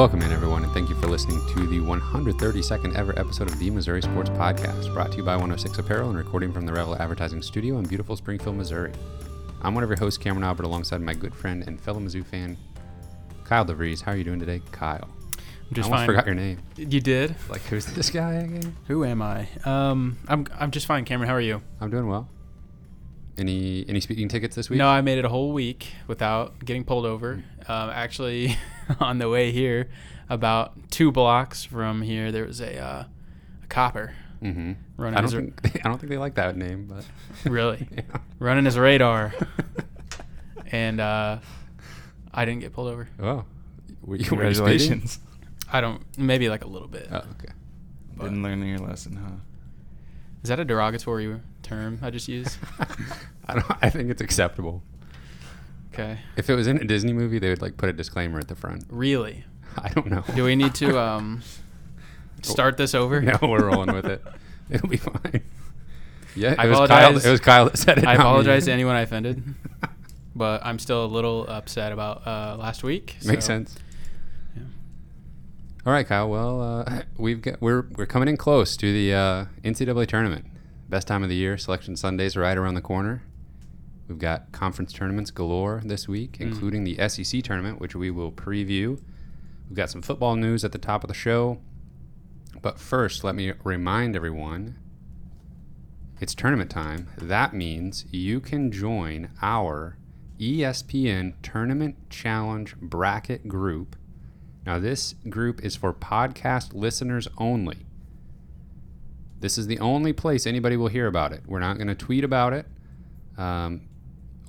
[0.00, 3.68] Welcome in, everyone, and thank you for listening to the 132nd ever episode of the
[3.68, 7.42] Missouri Sports Podcast, brought to you by 106 Apparel and recording from the Revel Advertising
[7.42, 8.94] Studio in beautiful Springfield, Missouri.
[9.60, 12.56] I'm one of your hosts, Cameron Albert, alongside my good friend and fellow Mizzou fan,
[13.44, 14.00] Kyle DeVries.
[14.00, 15.06] How are you doing today, Kyle?
[15.36, 16.06] I'm just I almost fine.
[16.06, 16.62] forgot your name.
[16.76, 17.34] You did?
[17.50, 18.74] Like, who's this guy again?
[18.86, 19.48] Who am I?
[19.66, 21.04] Um, I'm I'm just fine.
[21.04, 21.60] Cameron, how are you?
[21.78, 22.26] I'm doing well.
[23.38, 24.78] Any any speaking tickets this week?
[24.78, 27.42] No, I made it a whole week without getting pulled over.
[27.68, 28.56] Um, actually,
[29.00, 29.88] on the way here,
[30.28, 33.04] about two blocks from here, there was a uh,
[33.62, 34.12] a copper
[34.42, 34.72] Mm-hmm.
[34.96, 37.04] running I don't his ra- think I don't think they like that name, but
[37.50, 38.02] really yeah.
[38.38, 39.34] running his radar,
[40.72, 41.38] and uh,
[42.32, 43.08] I didn't get pulled over.
[43.20, 43.44] oh,
[44.02, 44.54] were you were you speeding?
[44.58, 45.20] Congratulations.
[45.72, 47.08] I don't maybe like a little bit.
[47.12, 47.52] Oh, okay.
[48.16, 49.36] but- Didn't learn your lesson, huh?
[50.42, 51.38] Is that a derogatory
[51.70, 52.58] term I just used?
[53.46, 53.66] I don't.
[53.80, 54.82] I think it's acceptable.
[55.92, 56.18] Okay.
[56.36, 58.54] If it was in a Disney movie, they would like put a disclaimer at the
[58.54, 58.84] front.
[58.88, 59.44] Really?
[59.76, 60.24] I don't know.
[60.34, 61.42] Do we need to um,
[62.42, 63.20] start this over?
[63.20, 64.22] No, we're rolling with it.
[64.70, 65.42] It'll be fine.
[66.36, 66.84] Yeah, I it was Kyle.
[66.84, 67.26] apologize.
[67.26, 68.06] It was Kyle that said it.
[68.06, 68.24] I not me.
[68.24, 69.42] apologize to anyone I offended,
[70.34, 73.16] but I'm still a little upset about uh, last week.
[73.24, 73.76] Makes so- sense.
[75.86, 76.28] All right, Kyle.
[76.28, 80.44] Well, uh, we've got we're we're coming in close to the uh, NCAA tournament.
[80.90, 81.56] Best time of the year.
[81.56, 83.22] Selection Sunday's are right around the corner.
[84.08, 86.40] We've got conference tournaments galore this week, Mm.
[86.48, 88.98] including the SEC tournament, which we will preview.
[89.68, 91.60] We've got some football news at the top of the show.
[92.60, 94.74] But first, let me remind everyone
[96.20, 97.06] it's tournament time.
[97.16, 99.96] That means you can join our
[100.40, 103.94] ESPN Tournament Challenge Bracket group.
[104.66, 107.86] Now, this group is for podcast listeners only.
[109.40, 111.42] This is the only place anybody will hear about it.
[111.46, 112.66] We're not going to tweet about it.
[113.38, 113.82] Um,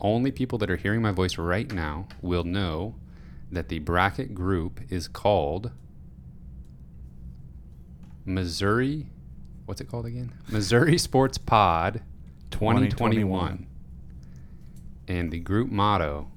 [0.01, 2.95] only people that are hearing my voice right now will know
[3.51, 5.71] that the bracket group is called
[8.25, 9.07] Missouri.
[9.65, 10.33] What's it called again?
[10.49, 12.01] Missouri Sports Pod
[12.51, 12.89] 2021.
[12.89, 13.67] 2021.
[15.07, 16.31] And the group motto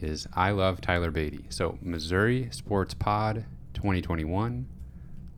[0.00, 1.46] is I love Tyler Beatty.
[1.48, 4.66] So Missouri Sports Pod 2021.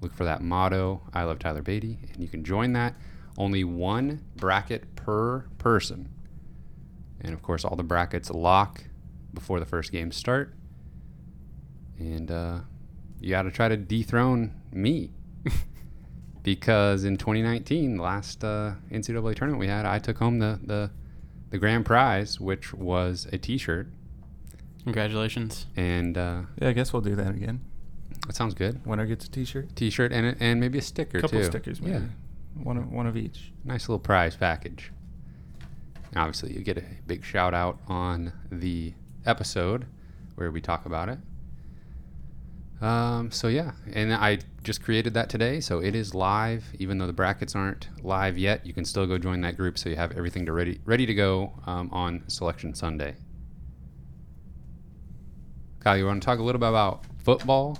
[0.00, 2.94] Look for that motto, I love Tyler Beatty, and you can join that.
[3.36, 6.08] Only one bracket per person.
[7.20, 8.84] And of course, all the brackets lock
[9.34, 10.54] before the first games start.
[11.98, 12.60] And uh,
[13.20, 15.12] you got to try to dethrone me.
[16.42, 20.90] because in 2019, the last uh, NCAA tournament we had, I took home the, the,
[21.50, 23.88] the grand prize, which was a t shirt.
[24.84, 25.66] Congratulations.
[25.76, 27.60] And uh, Yeah, I guess we'll do that again.
[28.30, 28.86] That sounds good.
[28.86, 29.74] Winner gets a T-shirt.
[29.74, 31.44] T shirt and, and maybe a sticker A couple too.
[31.46, 31.94] stickers, maybe.
[31.94, 32.62] Yeah.
[32.62, 33.50] One of, one of each.
[33.64, 34.92] nice little prize package.
[36.14, 38.94] Obviously, you get a big shout out on the
[39.26, 39.86] episode
[40.36, 41.18] where we talk about it.
[42.80, 46.64] Um, so yeah, and I just created that today, so it is live.
[46.78, 49.88] Even though the brackets aren't live yet, you can still go join that group, so
[49.88, 53.16] you have everything to ready ready to go um, on Selection Sunday.
[55.80, 57.76] Kyle, you want to talk a little bit about football?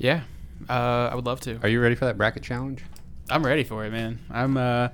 [0.00, 0.22] Yeah,
[0.68, 1.60] uh, I would love to.
[1.62, 2.82] Are you ready for that bracket challenge?
[3.28, 4.18] I'm ready for it, man.
[4.30, 4.56] I'm.
[4.56, 4.88] Uh,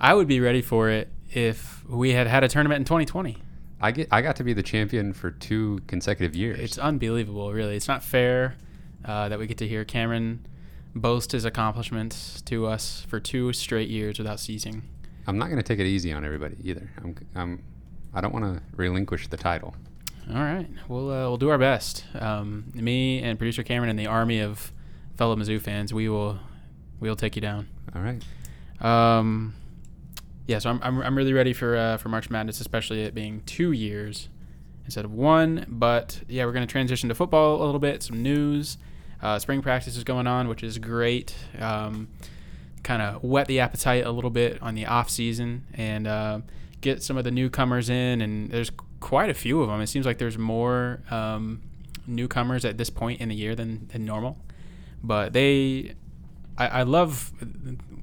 [0.00, 3.36] I would be ready for it if we had had a tournament in 2020.
[3.80, 6.58] I get I got to be the champion for two consecutive years.
[6.58, 7.76] It's unbelievable, really.
[7.76, 8.56] It's not fair
[9.04, 10.44] uh, that we get to hear Cameron
[10.96, 14.82] boast his accomplishments to us for two straight years without ceasing.
[15.28, 16.90] I'm not going to take it easy on everybody either.
[16.98, 17.62] I'm, I'm
[18.12, 19.76] I don't want to relinquish the title.
[20.28, 22.04] All right, we'll uh, we'll do our best.
[22.14, 24.72] Um, me and producer Cameron and the army of
[25.16, 26.38] fellow Mizzou fans, we will
[27.00, 27.68] we'll take you down.
[27.94, 28.22] All right.
[28.80, 29.54] Um,
[30.46, 33.42] yeah, so I'm, I'm, I'm really ready for uh, for March Madness, especially it being
[33.46, 34.28] two years
[34.84, 35.66] instead of one.
[35.68, 38.02] But yeah, we're going to transition to football a little bit.
[38.02, 38.78] Some news.
[39.22, 41.34] Uh, spring practice is going on, which is great.
[41.58, 42.08] Um,
[42.82, 46.40] kind of whet the appetite a little bit on the off season and uh,
[46.80, 48.22] get some of the newcomers in.
[48.22, 49.80] And there's quite a few of them.
[49.80, 51.62] It seems like there's more um,
[52.06, 54.38] newcomers at this point in the year than, than normal.
[55.02, 55.94] But they,
[56.58, 57.32] I, I love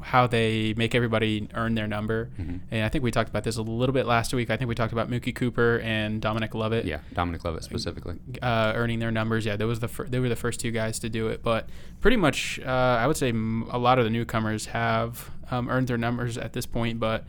[0.02, 2.30] how they make everybody earn their number.
[2.40, 2.62] Mhm.
[2.72, 4.50] And I think we talked about this a little bit last week.
[4.50, 8.16] I think we talked about Mookie Cooper and Dominic Lovett Yeah, Dominic Lovett specifically.
[8.42, 9.46] uh, earning their numbers.
[9.46, 11.44] Yeah, that was the fir- they were the first two guys to do it.
[11.44, 11.68] But
[12.00, 12.70] pretty much, uh,
[13.02, 16.54] I would say m- a lot of the newcomers have um, earned their numbers at
[16.54, 17.00] this point.
[17.00, 17.26] But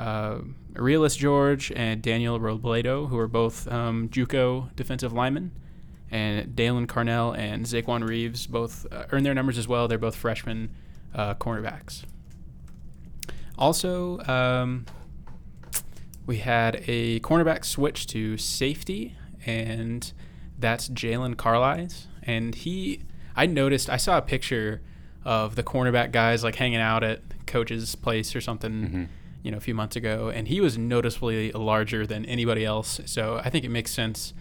[0.00, 0.38] uh,
[0.74, 5.50] Realus George and Daniel Robledo, who are both um, JUCO defensive linemen,
[6.10, 9.88] and Daylan Carnell and Zxaequan Reeves both uh, earned their numbers as well.
[9.88, 10.70] They're both freshman
[11.14, 12.04] uh, cornerbacks.
[13.58, 14.86] Also, um,
[16.26, 20.12] we had a cornerback switch to safety, and
[20.58, 23.02] that's Jaylon Carlies, and he.
[23.36, 23.88] I noticed.
[23.90, 24.80] I saw a picture
[25.24, 28.72] of the cornerback guys like hanging out at coach's place or something.
[28.72, 29.08] Mhm.
[29.42, 33.00] You know, a few months ago, and he was noticeably larger than anybody else.
[33.06, 34.34] So I think it makes sense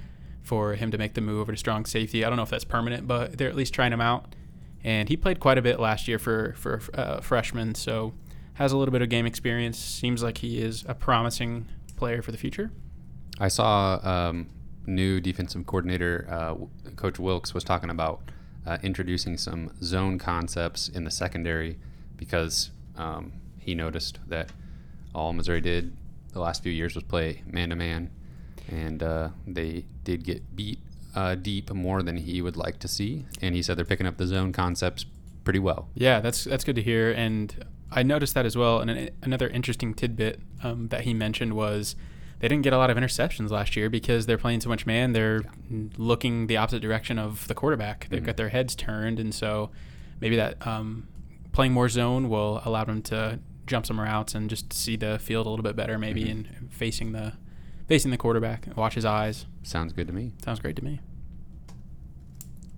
[0.44, 2.26] for him to make the move over to strong safety.
[2.26, 4.36] I don't know if that's permanent, but they're at least trying him out.
[4.84, 8.14] And he played quite a bit last year for for uh, freshman, so
[8.54, 9.78] has a little bit of game experience.
[9.78, 12.72] Seems like he is a promising player for the future.
[13.40, 14.48] I saw um,
[14.86, 16.56] new defensive coordinator uh,
[16.96, 18.22] Coach Wilks was talking about
[18.66, 21.78] uh, introducing some zone concepts in the secondary
[22.18, 24.50] because um, he noticed that
[25.16, 25.96] all Missouri did
[26.34, 28.12] the last few years was play man to man,
[28.70, 30.80] and uh, they did get beat
[31.16, 33.26] uh, deep more than he would like to see.
[33.42, 35.06] And he said they're picking up the zone concepts
[35.44, 35.90] pretty well.
[35.96, 38.80] Yeah, that's that's good to hear, and I noticed that as well.
[38.80, 41.96] And an, another interesting tidbit um, that he mentioned was
[42.40, 45.12] they didn't get a lot of interceptions last year because they're playing so much man.
[45.14, 45.42] They're
[45.98, 48.08] looking the opposite direction of the quarterback.
[48.10, 48.26] They've Mhm.
[48.28, 49.72] got their heads turned, and so
[50.22, 51.08] maybe that um,
[51.52, 53.40] playing more zone will allow them to
[53.70, 56.32] jump some routes and just see the field a little bit better, maybe, Mhm.
[56.32, 57.34] and facing the
[57.88, 59.46] facing the quarterback, watch his eyes.
[59.64, 60.34] Sounds good to me.
[60.44, 61.00] Sounds great to me.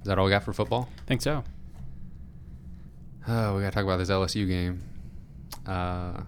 [0.01, 0.87] Is that all we got for football?
[1.05, 1.43] Think so.
[3.27, 4.81] Oh, we gotta talk about this LSU game.
[5.65, 6.21] Uh,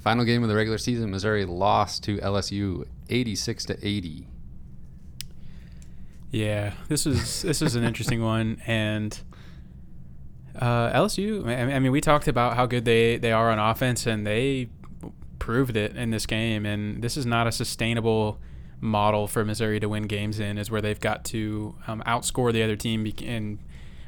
[0.00, 4.26] final game of the regular season, Missouri lost to LSU, eighty-six to eighty.
[6.30, 9.18] Yeah, this is this is an interesting one, and
[10.58, 11.46] uh, LSU.
[11.46, 14.68] I mean, we talked about how good they they are on offense, and they
[15.38, 16.66] proved it in this game.
[16.66, 18.38] And this is not a sustainable
[18.80, 22.62] model for Missouri to win games in, is where they've got to um, outscore the
[22.62, 23.10] other team.
[23.24, 23.58] And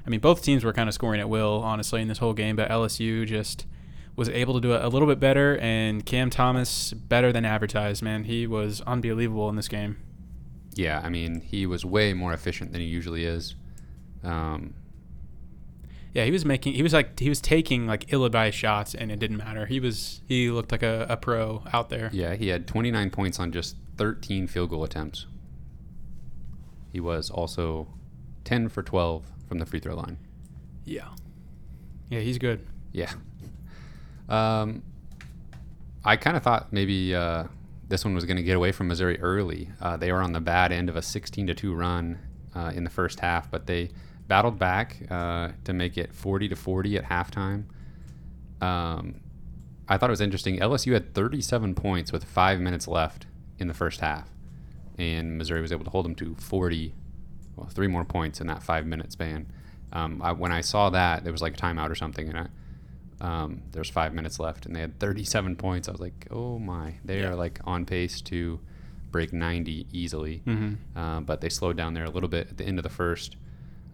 [0.06, 2.56] I mean, both teams were kind of scoring at will, honestly, in this whole game,
[2.56, 3.66] but LSU just
[4.16, 5.56] was able to do it a little bit better.
[5.58, 8.02] And Cam Thomas better than advertised.
[8.02, 9.96] Man, he was unbelievable in this game.
[10.74, 13.54] Yeah, I mean, he was way more efficient than he usually is.
[14.22, 14.74] Um,
[16.12, 16.74] Yeah, he was making.
[16.74, 19.66] He was like he was taking like ill-advised shots, and it didn't matter.
[19.66, 22.10] He was he looked like a, a pro out there.
[22.12, 25.26] yeah, he had 29 points on just 13 field goal attempts.
[26.92, 27.86] He was also
[28.44, 30.18] 10 for 12 from the free throw line.
[30.84, 31.08] Yeah,
[32.08, 32.66] yeah, he's good.
[32.92, 33.12] Yeah.
[34.28, 34.82] Um,
[36.04, 37.44] I kind of thought maybe uh,
[37.88, 39.70] this one was going to get away from Missouri early.
[39.80, 42.18] Uh, they were on the bad end of a 16 to two run
[42.54, 43.90] uh, in the first half, but they
[44.30, 47.64] battled back uh, to make it 40 to 40 at halftime.
[48.60, 49.20] Um,
[49.88, 50.58] I thought it was interesting.
[50.60, 53.26] LSU had 37 points with five minutes left
[53.58, 54.30] in the first half,
[54.98, 56.94] and Missouri was able to hold them to 40,
[57.56, 59.50] well, three more points in that five minute span.
[59.92, 62.46] Um, I, when I saw that, there was like a timeout or something, and I,
[63.20, 65.88] um, there's five minutes left, and they had 37 points.
[65.88, 67.30] I was like, oh my, they Yeah.
[67.30, 68.60] are like on pace to
[69.10, 70.42] break 90 easily.
[70.46, 70.96] Mm-hmm.
[70.98, 73.34] Uh, but they slowed down there a little bit at the end of the first.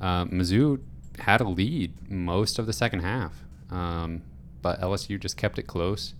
[0.00, 0.80] Uh, Mizzou
[1.18, 4.22] had a lead most of the second half, um,
[4.62, 6.14] but LSU just kept it close,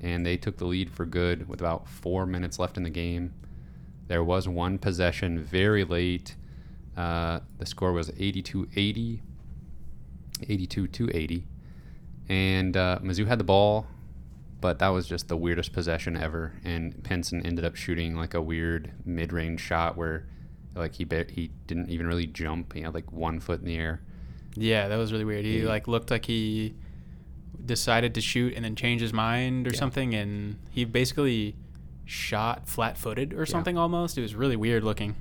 [0.00, 3.34] and they took the lead for good with about four minutes left in the game.
[4.08, 6.36] There was one possession very late.
[6.96, 9.22] Uh, the score was 82 80,
[10.48, 11.46] 82 to 80.
[12.28, 13.86] And uh, Mizzou had the ball,
[14.60, 16.54] but that was just the weirdest possession ever.
[16.64, 20.26] And Pinson ended up shooting like a weird mid-range shot where,
[20.76, 22.72] like he ba- he didn't even really jump.
[22.74, 24.00] He had like one foot in the air.
[24.56, 25.44] Yeah, that was really weird.
[25.44, 25.68] He Yeah.
[25.68, 26.74] like looked like he
[27.64, 29.78] decided to shoot and then change his mind or Yeah.
[29.78, 31.56] something, and he basically
[32.04, 33.44] shot flat-footed or Yeah.
[33.44, 34.16] something almost.
[34.16, 35.16] It was really weird looking.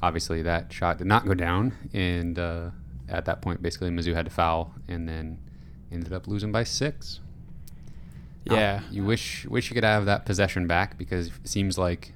[0.00, 2.70] Obviously, that shot did not go down, and uh,
[3.08, 5.38] at that point, basically Mizzou had to foul, and then
[5.92, 7.20] ended up losing by six.
[8.44, 8.80] Yeah.
[8.90, 12.12] you wish wish you could have that possession back because it seems like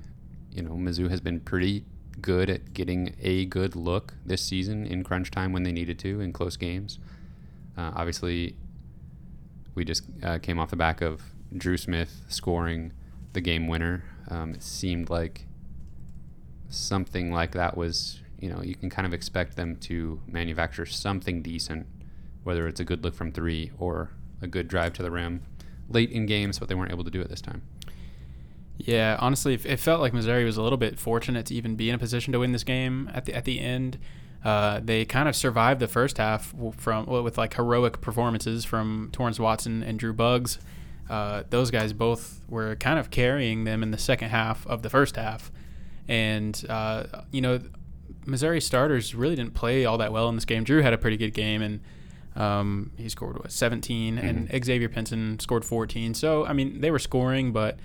[0.52, 1.84] you know Mizzou has been pretty
[2.20, 6.20] good at getting a good look this season in crunch time when they needed to
[6.20, 6.98] in close games.
[7.76, 8.56] Uh, obviously,
[9.74, 11.22] we just uh, came off the back of
[11.56, 12.92] Dru Smith scoring
[13.32, 14.04] the game winner.
[14.28, 15.46] Um, it seemed like
[16.68, 21.42] something like that was you know you can kind of expect them to manufacture something
[21.42, 21.86] decent,
[22.44, 24.10] whether it's a good look from three or
[24.42, 25.42] a good drive to the rim
[25.88, 27.62] late in games, but they weren't able to do it this time.
[28.78, 31.94] Yeah, honestly, it felt like Missouri was a little bit fortunate to even be in
[31.94, 33.98] a position to win this game at the at the end.
[34.44, 39.08] Uh, they kind of survived the first half from well, with like heroic performances from
[39.12, 40.58] Torrence Watson and Drew Buggs.
[41.08, 44.90] Uh, those guys both were kind of carrying them in the second half of the
[44.90, 45.50] first half,
[46.06, 47.60] and uh, you know,
[48.26, 50.64] Missouri starters really didn't play all that well in this game.
[50.64, 51.80] Dru had a pretty good game, and
[52.34, 56.12] um, he scored what 17, and Xavier Pinson scored 14.
[56.12, 57.78] So I mean, they were scoring, but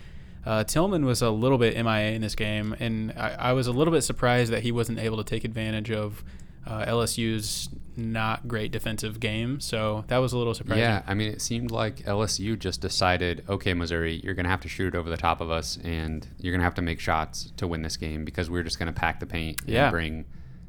[0.45, 3.71] Uh, Tilmon was a little bit MIA in this game, and I, I was a
[3.71, 6.23] little bit surprised that he wasn't able to take advantage of
[6.65, 9.59] uh, LSU's not great defensive game.
[9.59, 10.83] So that was a little surprising.
[10.83, 14.61] Yeah, I mean, it seemed like LSU just decided, okay, Missouri, you're going to have
[14.61, 16.99] to shoot it over the top of us, and you're going to have to make
[16.99, 19.85] shots to win this game because we're just going to pack the paint Yeah.
[19.85, 20.25] and bring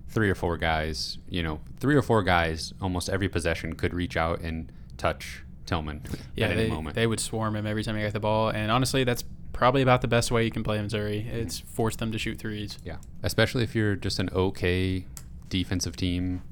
[0.08, 1.16] three or four guys.
[1.28, 6.00] You know, three or four guys almost every possession could reach out and touch Tilmon
[6.34, 6.94] yeah, at any they, moment.
[6.96, 9.22] they would swarm him every time he got the ball, and honestly, that's
[9.52, 11.26] probably about the best way you can play Missouri.
[11.30, 12.78] It's force them to shoot threes.
[12.84, 15.06] Yeah, especially if you're just an okay
[15.48, 16.42] defensive team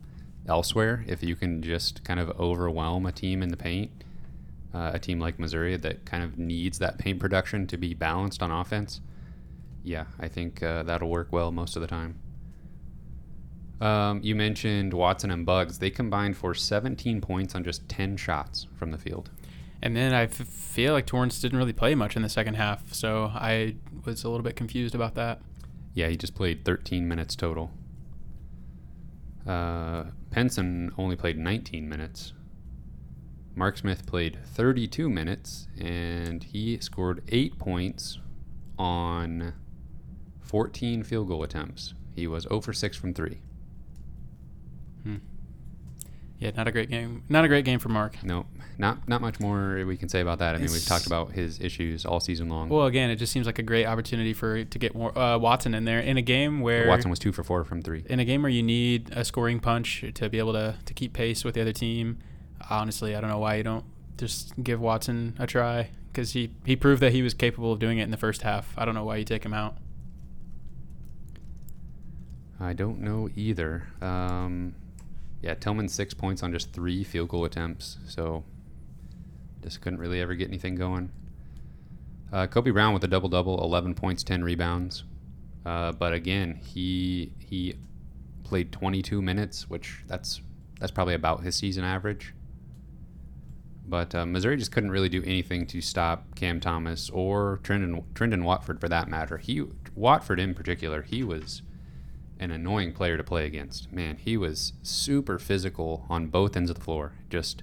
[0.47, 1.04] elsewhere.
[1.07, 3.90] If you can just kind of overwhelm a team in the paint,
[4.75, 8.42] uh, a team like Missouri that kind of needs that paint production to be balanced
[8.42, 9.00] on offense.
[9.83, 12.19] Yeah, I think uh, that'll work well most of the time.
[13.80, 15.78] Um, you mentioned Watson and Buggs.
[15.78, 19.30] They combined for 17 points on just 10 shots from the field.
[19.82, 22.92] And then I f- feel like Torrence didn't really play much in the second half,
[22.92, 25.40] so I was a little bit confused about that.
[25.94, 27.70] Yeah, he just played 13 minutes total.
[29.46, 32.34] Uh, Pinson only played 19 minutes.
[33.54, 38.18] Mark Smith played 32 minutes, and he scored eight points
[38.78, 39.54] on
[40.40, 41.94] 14 field goal attempts.
[42.14, 43.40] He was 0 for 6 from 3.
[46.38, 47.22] Yeah, not a great game.
[47.28, 48.22] Not a great game for Mark.
[48.25, 48.46] No,
[48.80, 50.54] not not much more we can say about that.
[50.54, 52.68] I mean, we've talked about his issues all season long.
[52.70, 55.75] Well, again, it just seems like a great opportunity for to get more, uh, Watson
[55.75, 58.04] in there in a game where Watson was 2 for 4 from 3.
[58.08, 61.12] in a game where you need a scoring punch to be able to, to keep
[61.12, 62.18] pace with the other team.
[62.68, 63.84] Honestly, I don't know why you don't
[64.16, 67.99] just give Watson a try because he, he proved that he was capable of doing
[67.99, 68.72] it in the first half.
[68.76, 69.76] I don't know why you take him out.
[72.58, 73.84] I don't know either.
[74.02, 74.75] Um,
[75.42, 78.44] yeah, Tilmon six points on just three field goal attempts, so
[79.62, 81.10] just couldn't really ever get anything going.
[82.32, 85.04] Uh, Kobe Brown with a double double, eleven points, ten rebounds.
[85.64, 87.74] Uh, but again, he he
[88.44, 90.40] played 22 minutes, which that's
[90.78, 92.34] that's probably about his season average.
[93.86, 98.44] But uh, Missouri just couldn't really do anything to stop Cam Thomas or Trendon Trendon
[98.44, 99.38] Watford for that matter.
[99.38, 99.64] He
[99.94, 101.62] Watford in particular, he was
[102.38, 103.92] an annoying player to play against.
[103.92, 107.62] Man, he was super physical on both ends of the floor, just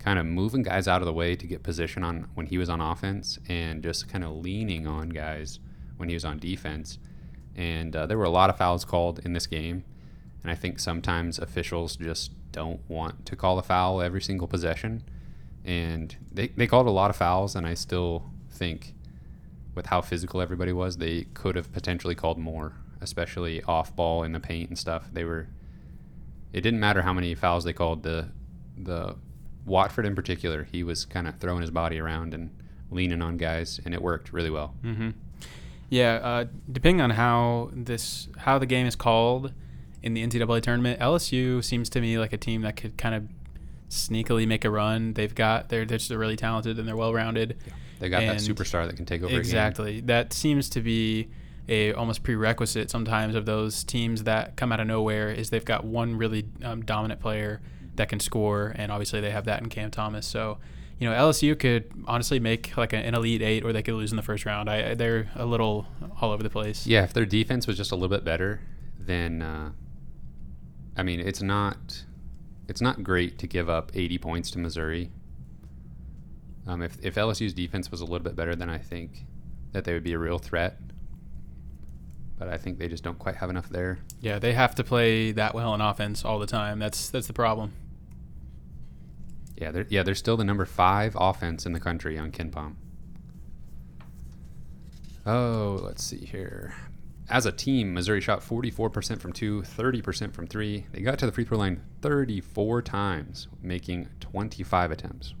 [0.00, 2.68] kind of moving guys out of the way to get position on when he was
[2.68, 5.60] on offense, and just kind of leaning on guys
[5.98, 6.98] when he was on defense.
[7.54, 9.84] And uh, there were a lot of fouls called in this game,
[10.42, 15.04] and I think sometimes officials just don't want to call a foul every single possession,
[15.64, 18.94] and they they called a lot of fouls, and I still think
[19.74, 24.32] with how physical everybody was, they could have potentially called more, especially off ball in
[24.32, 25.10] the paint and stuff.
[25.12, 25.48] They were.
[26.52, 28.02] It didn't matter how many fouls they called.
[28.02, 28.28] The
[28.76, 29.16] the
[29.64, 32.50] Watford in particular, he was kind of throwing his body around and
[32.90, 34.74] leaning on guys, and it worked really well.
[34.82, 35.10] Mm-hmm.
[35.88, 39.52] Yeah, uh, depending on how this how the game is called
[40.02, 43.24] in the NCAA tournament, LSU seems to me like a team that could kind of
[43.90, 45.14] sneakily make a run.
[45.14, 47.56] They've got they're they're just really talented and they're well rounded.
[47.98, 49.26] They got that superstar that can take over.
[49.26, 49.40] a game.
[49.40, 50.00] Exactly.
[50.00, 51.28] That seems to be
[51.68, 55.84] a almost prerequisite sometimes of those teams that come out of nowhere is they've got
[55.84, 57.60] one really um, dominant player
[58.00, 60.26] that can score, and obviously they have that in Cam Thomas.
[60.26, 60.58] So,
[60.98, 64.16] you know, LSU could honestly make like an elite eight, or they could lose in
[64.16, 64.70] the first round.
[64.70, 65.86] I, they're a little
[66.20, 66.86] all over the place.
[66.86, 68.62] Yeah, if their defense was just a little bit better,
[68.98, 69.72] then uh,
[70.96, 72.04] I mean, it's not
[72.68, 75.10] it's not great to give up 80 points to Missouri.
[76.66, 79.26] Um, if if LSU's defense was a little bit better, then I think
[79.72, 80.78] that they would be a real threat.
[82.38, 83.98] But I think they just don't quite have enough there.
[84.20, 86.78] Yeah, they have to play that well in offense all the time.
[86.78, 87.72] That's that's the problem.
[89.60, 92.74] Yeah, they're yeah they're still the number five offense in the country on KenPom.
[95.26, 96.74] Oh, let's see here.
[97.28, 100.86] As a team, Missouri shot 44% from two, 30% from three.
[100.90, 105.34] They got to the free throw line 34 times, making 25 attempts.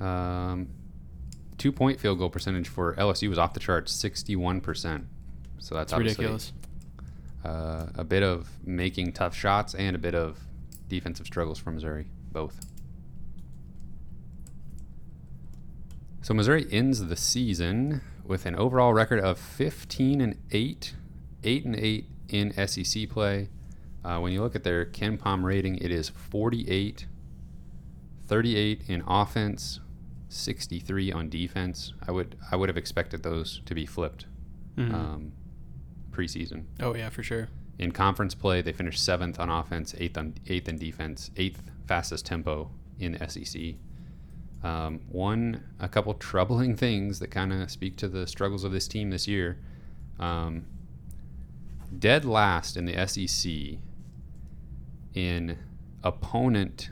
[0.00, 0.68] Um,
[1.56, 5.04] two point field goal percentage for LSU was off the charts, 61%.
[5.58, 6.52] So that's obviously ridiculous.
[7.44, 10.38] Uh, a bit of making tough shots and a bit of
[10.88, 12.60] defensive struggles for Missouri, both.
[16.22, 20.94] So Missouri ends the season with an overall record of 15 and 8,
[21.42, 23.48] 8 and 8 in SEC play.
[24.04, 27.06] Uh, when you look at their KenPom rating, it is 48,
[28.28, 29.80] 38 in offense,
[30.28, 31.92] 63 on defense.
[32.06, 34.26] I would I would have expected those to be flipped
[34.76, 34.94] Mhm.
[34.94, 35.32] um,
[36.10, 36.64] preseason.
[36.80, 37.48] oh yeah, for sure.
[37.78, 42.26] In conference play, they finished seventh on offense, eighth on eighth in defense, eighth fastest
[42.26, 43.74] tempo in the SEC.
[44.62, 48.86] Um, one, a couple troubling things that kind of speak to the struggles of this
[48.86, 49.58] team this year.
[50.18, 50.66] Um,
[51.98, 53.78] dead last in the SEC
[55.14, 55.58] in
[56.04, 56.90] opponent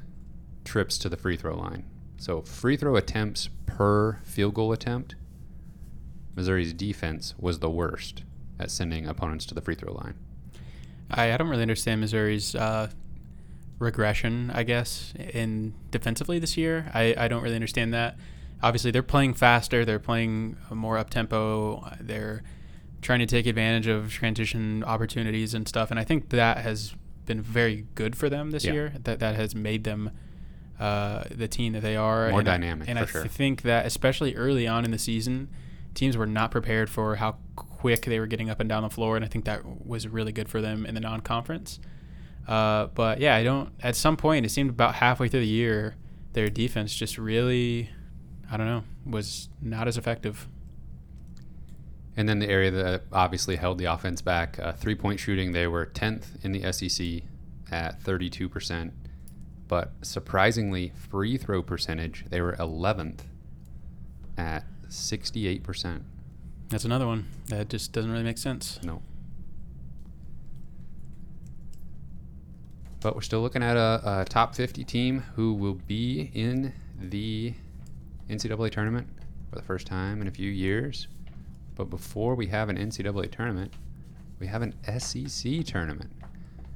[0.64, 1.84] trips to the free throw line.
[2.16, 5.14] So free throw attempts per field goal attempt,
[6.34, 8.22] Missouri's defense was the worst
[8.58, 10.14] at sending opponents to the free throw line.
[11.10, 12.90] I, I don't really understand Missouri's uh,
[13.78, 16.90] regression, I guess, in defensively this year.
[16.94, 18.16] I, I don't really understand that.
[18.62, 19.84] Obviously, they're playing faster.
[19.84, 21.88] They're playing more up tempo.
[22.00, 22.42] They're
[23.00, 25.90] trying to take advantage of transition opportunities and stuff.
[25.90, 26.94] And I think that has
[27.26, 28.72] been very good for them this Yeah.
[28.72, 28.92] year.
[29.04, 30.10] That that has made them
[30.80, 32.30] uh, the team that they are.
[32.30, 33.26] More and I- dynamic, and I sure.
[33.26, 35.48] think that especially early on in the season,
[35.94, 37.36] teams were not prepared for how
[37.78, 40.32] quick they were getting up and down the floor, and I think that was really
[40.32, 41.78] good for them in the non-conference.
[42.46, 43.70] Uh, but yeah, I don't.
[43.82, 45.94] At some point, it seemed about halfway through the year,
[46.32, 47.90] their defense just really,
[48.50, 50.48] I don't know, was not as effective.
[52.16, 55.68] And then the area that obviously held the offense back, uh, three point shooting, they
[55.68, 57.22] were 10th in the SEC
[57.70, 58.90] at 32%.
[59.68, 63.20] But surprisingly, free throw percentage, they were 11th
[64.36, 66.02] at 68%.
[66.68, 68.78] That's another one that just doesn't really make sense.
[68.82, 69.00] No.
[73.00, 77.54] But we're still looking at a, a top 50 team who will be in the
[78.28, 79.06] NCAA tournament
[79.48, 81.06] for the first time in a few years.
[81.74, 83.72] But before we have an NCAA tournament,
[84.40, 86.10] we have an SEC tournament.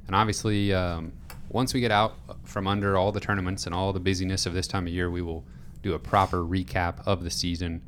[0.07, 1.13] And obviously, um,
[1.49, 4.67] once we get out from under all the tournaments and all the busyness of this
[4.67, 5.45] time of year, we will
[5.83, 7.83] do a proper recap of the season,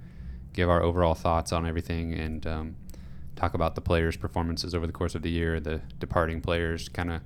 [0.54, 2.76] give our overall thoughts on everything, and um,
[3.37, 7.11] talk about the players' performances over the course of the year, the departing players, kind
[7.11, 7.20] of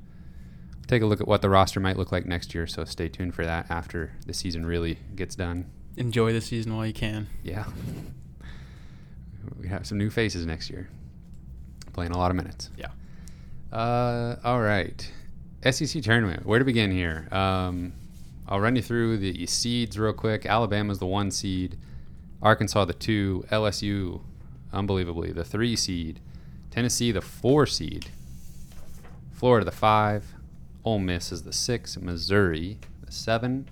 [0.89, 2.67] take a look at what the roster might look like next year.
[2.67, 5.71] So stay tuned for that after the season really gets done.
[5.97, 7.29] Enjoy the season while you can.
[7.43, 7.67] Yeah.
[9.61, 10.89] We have some new faces next year,
[11.93, 12.71] playing a lot of minutes.
[12.77, 12.89] Yeah.
[13.73, 15.11] Uh, all right.
[15.71, 16.47] SEC tournament.
[16.47, 17.29] Where to begin here?
[17.33, 17.93] Um,
[18.47, 20.47] I'll run you through the seeds real quick.
[20.47, 21.77] Alabama's the one seed,
[22.43, 24.23] Arkansas the two, LSU,
[24.73, 26.21] unbelievably the three seed,
[26.71, 28.11] Tennessee the four seed,
[29.33, 30.35] Florida the five,
[30.85, 33.69] Ole Miss is the six, Missouri the seven,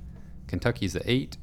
[0.47, 1.37] Kentucky's the eight,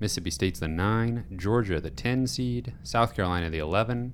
[0.00, 4.12] Mississippi State's the nine, Georgia the ten seed, South Carolina the eleven,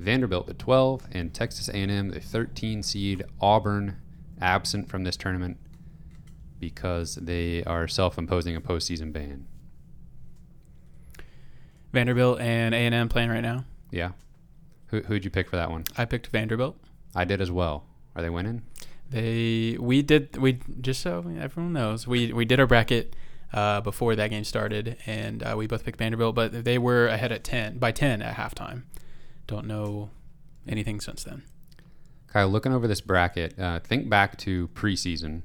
[0.00, 3.22] Vanderbilt the 12 and Texas A&M the 13 seed.
[3.38, 3.98] Auburn
[4.40, 5.58] absent from this tournament
[6.58, 9.46] because they are self-imposing a postseason ban.
[11.92, 13.64] Vanderbilt and A and M playing right now.
[13.90, 14.12] Yeah.
[14.88, 15.84] Who who'd you pick for that one?
[15.96, 16.76] I picked Vanderbilt.
[17.14, 17.84] I did as well.
[18.14, 18.62] Are they winning?
[19.08, 23.14] They we did we just so everyone knows we we did our bracket
[23.52, 27.32] uh, before that game started and uh, we both picked Vanderbilt, but they were ahead
[27.32, 28.84] at ten by ten at halftime.
[29.46, 30.10] Don't know
[30.68, 31.42] anything since then.
[32.28, 35.42] Kyle, looking over this bracket, uh, think back to preseason.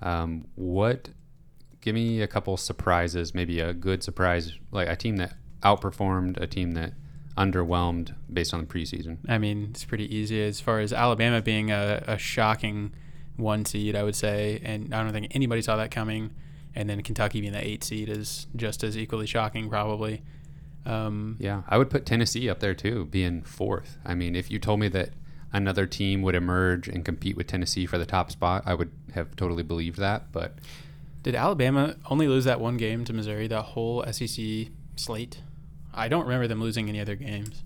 [0.00, 1.10] Um, what?
[1.80, 6.46] Give me a couple surprises, maybe a good surprise, like a team that outperformed, a
[6.46, 6.92] team that
[7.36, 9.18] underwhelmed based on the preseason.
[9.28, 12.92] I mean, it's pretty easy as far as Alabama being a, a shocking
[13.36, 16.34] one seed, I would say, and I don't think anybody saw that coming.
[16.74, 20.22] And then Kentucky being the eight seed is just as equally shocking, probably.
[20.86, 23.98] Um, Yeah, I would put Tennessee up there too, being fourth.
[24.04, 25.10] I mean, if you told me that
[25.52, 29.36] another team would emerge and compete with Tennessee for the top spot, I would have
[29.36, 30.32] totally believed that.
[30.32, 30.54] But
[31.22, 35.42] Did Alabama only lose that one game to Missouri, That whole SEC slate?
[35.94, 37.62] I don't remember them losing any other games.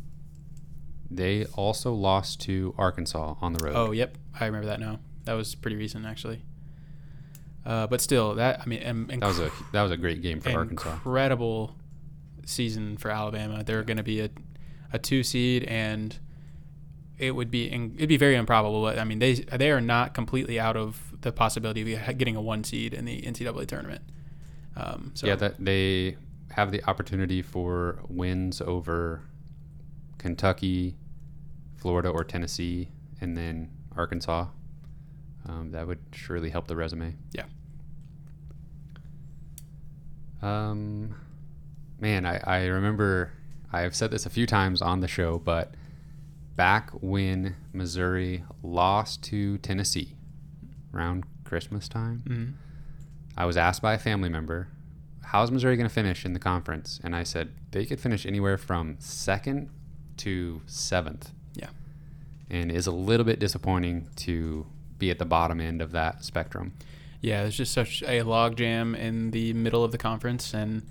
[1.10, 3.74] they also lost to Arkansas on the road.
[3.76, 4.98] Oh, yep, I remember that now.
[5.24, 6.42] That was pretty recent, actually.
[7.64, 10.40] Uh, but still, that I mean, um, that was a that was a great game
[10.40, 10.92] for Arkansas.
[10.92, 11.74] incredible
[12.44, 13.64] season for Alabama.
[13.64, 14.30] They're going to be a,
[14.92, 16.16] a two seed, and
[17.18, 18.82] it would be it'd be very improbable.
[18.82, 22.40] But I mean, they they are not completely out of the possibility of getting a
[22.40, 24.02] one seed in the NCAA tournament.
[24.76, 26.16] Um, so Yeah, that they
[26.52, 29.22] have the opportunity for wins over
[30.18, 30.96] Kentucky,
[31.76, 32.88] Florida, or Tennessee,
[33.20, 34.46] and then Arkansas.
[35.48, 37.14] Um, that would surely help the resume.
[37.32, 37.44] Yeah.
[40.42, 41.14] Um,
[42.00, 43.32] man, I, I remember
[43.72, 45.74] I've said this a few times on the show, but
[46.56, 50.16] back when Missouri lost to Tennessee
[50.94, 52.52] around Christmas time, mhm.
[53.37, 54.68] I was asked by a family member,
[55.26, 58.58] "How's Missouri going to finish in the conference?" And I said they could finish anywhere
[58.58, 59.70] from second
[60.18, 61.30] to seventh.
[61.54, 61.68] Yeah.
[62.50, 64.66] and is a little bit disappointing to
[64.98, 66.72] be at the bottom end of that spectrum.
[67.20, 70.82] Yeah, there's just such a logjam in the middle of the conference, and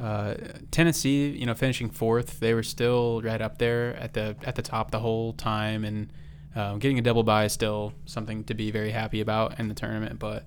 [0.00, 0.34] Uh,
[0.72, 4.62] Tennessee, you know, finishing fourth, they were still right up there at the at the
[4.62, 6.12] top the whole time, and
[6.56, 9.74] um, getting a double bye is still something to be very happy about in the
[9.74, 10.18] tournament.
[10.18, 10.44] But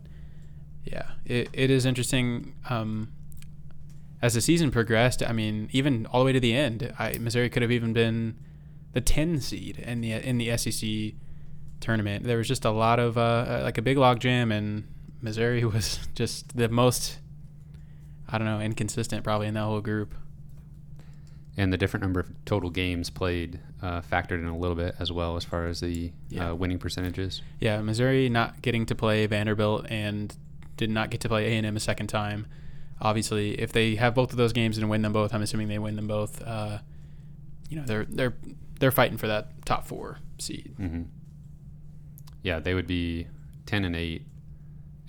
[0.83, 2.53] yeah, it, it is interesting.
[2.69, 3.13] Um,
[4.21, 7.49] as the season progressed, I mean, even all the way to the end, I, Missouri
[7.49, 8.37] could have even been
[8.93, 11.13] the 10 seed in the in the SEC
[11.81, 12.23] tournament.
[12.23, 14.87] There was just a lot of uh, like a big log jam, and
[15.21, 17.19] Missouri was just the most
[18.27, 20.15] I don't know inconsistent probably in that whole group.
[21.57, 25.09] And the different number of total games played uh, factored in a little bit as
[25.11, 26.49] well as far as the Yeah.
[26.51, 27.41] uh, winning percentages.
[27.61, 30.35] Yeah, Missouri not getting to play Vanderbilt and
[30.75, 32.47] did not get to play A and M a second time.
[33.01, 35.79] Obviously, if they have both of those games and win them both, I'm assuming they
[35.79, 36.41] win them both.
[36.41, 36.79] Uh,
[37.69, 38.35] you know, they're they're
[38.79, 40.73] they're fighting for that top four seed.
[40.77, 41.03] hmm
[42.43, 43.27] Yeah, they would be
[43.65, 44.25] ten and eight,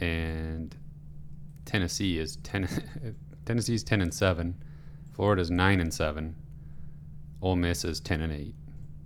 [0.01, 0.75] and
[1.65, 2.69] Tennessee is ten.
[3.45, 4.57] Tennessee's ten and seven.
[5.13, 6.35] Florida's nine and seven.
[7.41, 8.55] Ole Miss is ten and eight.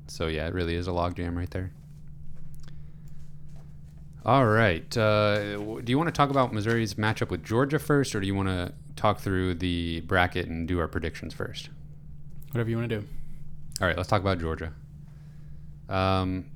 [0.07, 1.73] So yeah, it really is a logjam right there.
[4.25, 4.97] All right.
[4.97, 8.35] Uh, do you want to talk about Missouri's matchup with Georgia first, or do you
[8.35, 11.71] want to talk through the bracket and do our predictions first?
[12.53, 13.07] Whatever you want to do.
[13.81, 14.73] All right, let's talk about Georgia.
[15.89, 16.47] Um,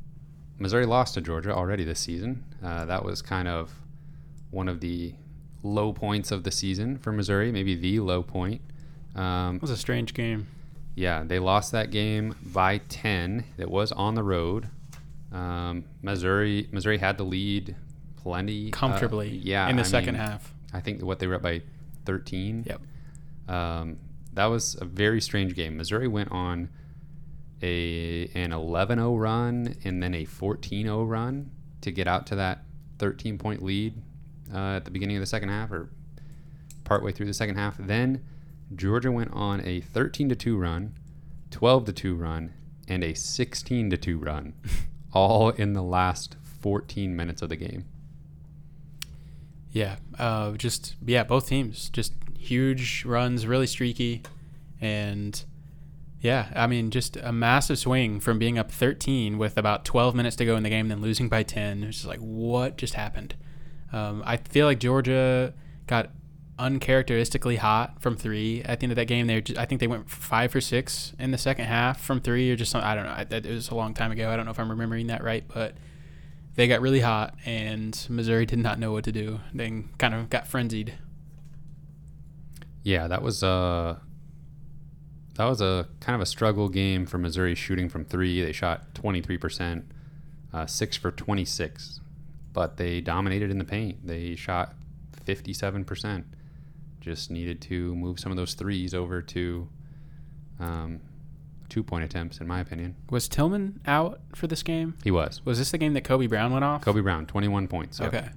[0.59, 2.44] Missouri lost to Georgia already this season.
[2.62, 3.72] Uh, that was kind of
[4.50, 5.14] one of the
[5.62, 8.61] low points of the season for Missouri, maybe the low point.
[9.16, 10.48] Um, It was a strange game.
[10.94, 13.44] yeah, they lost that game by 10.
[13.57, 14.68] It was on the road.
[15.35, 17.77] Um, Missouri Missouri had the lead
[18.16, 20.55] plenty uh, Comfortably yeah, in the I second mean, half.
[20.73, 21.62] I think what they were up by
[22.07, 22.64] 13.
[22.66, 22.81] Yep.
[23.55, 23.99] Um,
[24.33, 25.77] that was a very strange game.
[25.77, 26.70] Missouri went on
[27.62, 32.64] a an 11-0 run and then a 14-0 run to get out to that
[32.99, 33.94] 13 point lead
[34.53, 35.90] uh, at the beginning of the second half or
[36.85, 37.77] partway through the second half.
[37.79, 38.25] Then
[38.75, 40.94] Georgia went on a 13 to 2 run,
[41.51, 42.53] 12 to 2 run,
[42.88, 44.55] and a 16 to 2 run,
[45.14, 47.85] all in the last 14 minutes of the game.
[49.70, 54.22] Yeah, uh, just yeah, both teams just huge runs, really streaky,
[54.81, 55.42] and
[56.20, 60.37] yeah, I mean just a massive swing from being up 13 with about 12 minutes
[60.37, 61.83] to go in the game, then losing by 10.
[61.83, 63.35] It's just like what just happened.
[63.92, 65.55] Um, I feel like Georgia
[65.87, 66.11] got
[66.58, 69.26] uncharacteristically hot from three at the end of that game.
[69.26, 72.50] They, just, I think they went five for six in the second half from three,
[72.50, 73.36] or just some, I don't know.
[73.36, 74.30] It was a long time ago.
[74.30, 75.74] I don't know if I'm remembering that right, but
[76.54, 79.40] they got really hot, and Missouri did not know what to do.
[79.52, 80.94] They kind of got frenzied.
[82.82, 83.96] Yeah, that was uh
[85.36, 88.40] that was a kind of a struggle game for Missouri shooting from three.
[88.40, 89.82] They shot 23%,
[90.52, 92.00] uh, six for 26,
[92.52, 94.06] but they dominated in the paint.
[94.06, 94.74] They shot
[95.26, 96.24] 57%.
[97.04, 99.68] Just needed to move some of those threes over to
[100.58, 101.00] um,
[101.68, 102.96] two point attempts, in my opinion.
[103.10, 104.94] Was Tilmon out for this game?
[105.04, 105.44] He was.
[105.44, 106.80] Was this the game that Kobe Brown went off?
[106.80, 108.00] Kobe Brown, 21 points.
[108.00, 108.14] Yep.
[108.14, 108.28] Okay.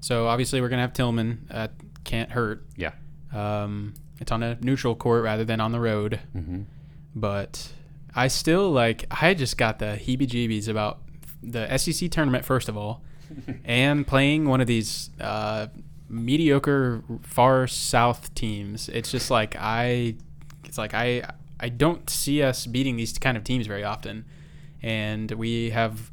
[0.00, 1.38] So obviously we're gonna have Tilmon.
[1.50, 1.68] Uh,
[2.04, 2.66] can't hurt.
[2.76, 2.92] Yeah.
[3.32, 6.20] Um, it's on a neutral court rather than on the road.
[6.32, 6.62] hmm
[7.14, 7.72] But
[8.14, 9.06] I still like.
[9.10, 10.98] I just got the heebie-jeebies about
[11.42, 13.02] the SEC tournament first of all,
[13.64, 15.68] and playing one of these uh,
[16.12, 18.88] mediocre far south teams.
[18.88, 20.16] It's just like I.
[20.64, 21.22] It's like I.
[21.58, 24.24] I don't see us beating these kind of teams very often,
[24.82, 26.10] and we have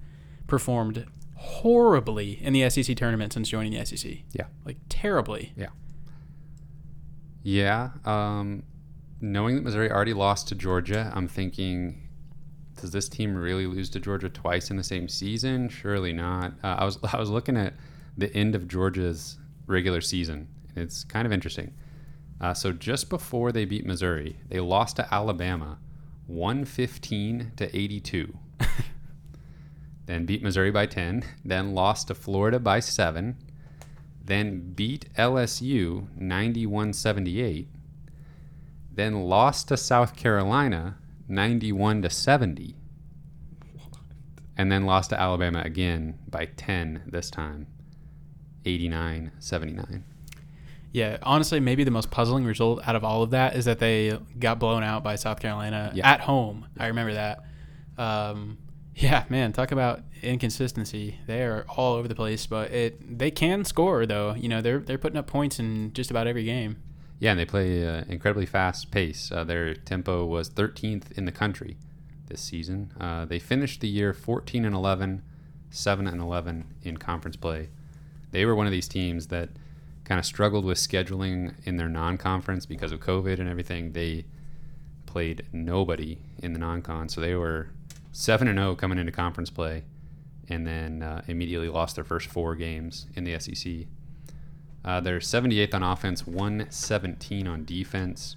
[0.47, 4.19] performed horribly in the SEC tournament since joining the SEC.
[4.33, 4.45] Yeah.
[4.65, 5.53] like terribly.
[5.55, 5.69] Yeah.
[7.43, 7.91] Yeah.
[8.05, 8.63] Um,
[9.21, 12.09] knowing that Missouri already lost to Georgia, I'm thinking,
[12.79, 15.69] does this team really lose to Georgia twice in the same season?
[15.69, 16.53] Surely not.
[16.63, 17.73] Uh, I was I was looking at
[18.17, 19.37] the end of Georgia's
[19.69, 20.47] regular season.
[20.75, 21.73] and It's kind of interesting.
[22.41, 25.77] Uh, so just before they beat Missouri, they lost to Alabama,
[26.27, 28.37] 115 to 82.
[30.05, 31.23] then beat Missouri by 10.
[31.45, 33.37] Then lost to Florida by seven
[34.29, 37.67] then beat LSU 91 78,
[38.93, 42.75] then lost to South Carolina 91 to 70,
[44.55, 47.65] and then lost to Alabama again by 10 this time
[48.65, 50.03] 89 79.
[50.91, 54.17] Yeah, honestly, maybe the most puzzling result out of all of that is that they
[54.39, 56.09] got blown out by South Carolina Yeah.
[56.09, 56.65] at home.
[56.79, 57.43] I remember that.
[57.97, 58.57] Um,
[58.95, 61.19] yeah, man, talk about inconsistency.
[61.27, 64.33] They are all over the place, but it they can score though.
[64.33, 66.77] You know, they're they're putting up points in just about every game.
[67.19, 69.31] Yeah, and they play uh, incredibly fast pace.
[69.31, 71.77] Uh, their tempo was 13th in the country
[72.27, 72.93] this season.
[72.99, 75.21] Uh, they finished the year 14 and 11,
[75.69, 77.69] 7 and 11 in conference play.
[78.31, 79.49] They were one of these teams that
[80.03, 83.93] kind of struggled with scheduling in their non-conference because of COVID and everything.
[83.93, 84.25] They
[85.05, 87.69] played nobody in the non-con, so they were
[88.11, 89.83] seven and zero coming into conference play,
[90.47, 93.87] and then uh, immediately lost their first four games in the SEC.
[94.83, 98.35] Uh, they're 78th on offense, 117 on defense.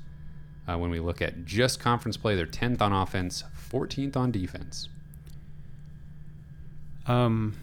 [0.68, 4.88] Uh, when we look at just conference play, they're 10th on offense, 14th on defense.
[7.06, 7.56] Um,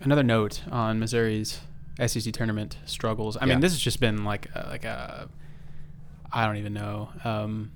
[0.00, 1.60] another note on Missouri's
[2.04, 3.36] SEC tournament struggles.
[3.36, 3.54] I Yeah.
[3.54, 5.28] mean, this has just been like a, like a
[6.32, 7.70] I don't even know, um,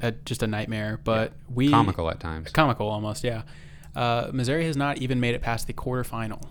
[0.00, 1.00] a, just a nightmare.
[1.02, 2.52] But we Comical at times.
[2.52, 3.42] comical almost, yeah.
[3.96, 6.42] Uh, Missouri has not even made it past the quarterfinal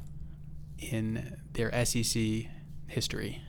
[0.79, 2.47] in their SEC
[2.87, 3.41] history.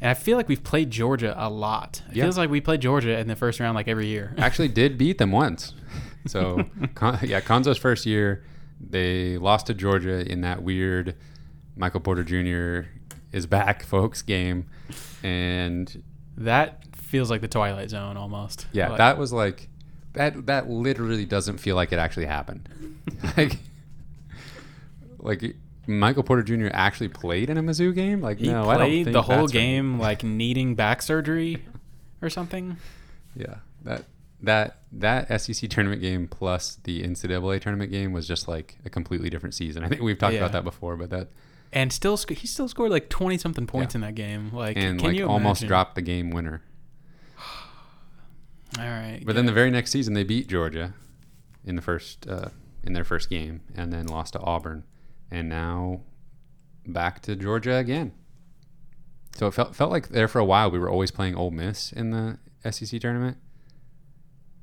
[0.00, 2.02] And I feel like we've played Georgia a lot.
[2.10, 2.24] It Yeah.
[2.24, 4.34] feels like we played Georgia in the first round like every year.
[4.38, 5.74] Actually, did beat them once.
[6.26, 8.42] So Con- yeah, Cuonzo's first year,
[8.90, 11.14] they lost to Georgia in that weird
[11.76, 12.88] Michael Porter Jr.
[13.32, 14.66] is back, folks game,
[15.22, 16.02] and
[16.36, 18.66] that feels like the Twilight Zone almost.
[18.72, 19.68] yeah, Like- that was like
[20.14, 20.46] that.
[20.46, 22.68] That literally doesn't feel like it actually happened.
[23.36, 23.58] like,
[25.18, 26.68] like Michael Porter Jr.
[26.72, 28.20] actually played in a Mizzou game.
[28.20, 29.60] Like, He no, I don't played think the whole that's right.
[29.60, 31.62] game like needing back surgery
[32.22, 32.76] or something.
[33.36, 34.04] Yeah, that
[34.44, 39.28] that that SEC tournament game plus the NCAA tournament game was just like a completely
[39.30, 39.82] different season.
[39.84, 40.40] I think we've talked Yeah.
[40.40, 41.28] about that before, but that
[41.72, 43.98] And still, sc- he still scored like twenty something points Yeah.
[43.98, 44.50] in that game.
[44.52, 46.62] Like, and can like you almost dropped the game winner.
[48.78, 50.94] All right, But then the very next season they beat Georgia
[51.64, 52.48] in the first uh,
[52.82, 54.84] in their first game, and then lost to Auburn,
[55.30, 56.00] and now
[56.86, 58.12] back to Georgia again.
[59.36, 61.92] So it felt felt like there for a while we were always playing Ole Miss
[61.92, 62.38] in the
[62.70, 63.36] SEC tournament,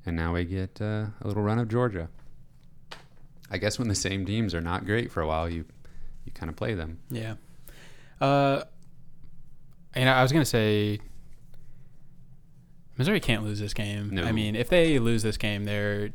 [0.06, 2.10] and now we get uh, a little run of Georgia.
[3.50, 5.66] I guess when the same teams are not great for a while, you
[6.26, 7.00] you kind of play them.
[7.10, 7.36] yeah.
[8.20, 8.64] Uh,
[9.96, 11.00] and I was gonna say,
[12.98, 14.10] Missouri can't lose this game.
[14.12, 14.24] No.
[14.24, 16.12] I mean, if they lose this game, they're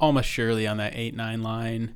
[0.00, 1.94] almost surely on that eight nine line,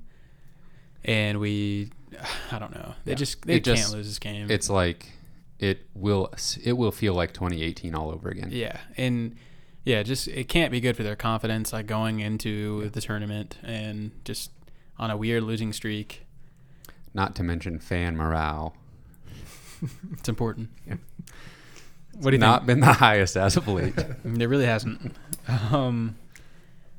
[1.05, 1.91] and we,
[2.53, 3.17] I don't know, they Yeah.
[3.17, 4.51] just they It can't just- lose this game.
[4.51, 5.07] It's like
[5.59, 6.33] it will
[6.63, 8.51] it will feel like 2018 all over again.
[8.53, 9.35] Yeah, and
[9.89, 14.13] yeah, just it can't be good for their confidence, like going into the tournament and
[14.25, 14.51] just
[14.99, 16.27] on a weird losing streak.
[17.15, 18.77] Not to mention fan morale.
[20.13, 20.71] It's important.
[20.89, 20.97] Yeah.
[22.15, 23.95] What do you Not been the highest as of late.
[24.25, 25.15] It really hasn't.
[25.49, 26.17] Um,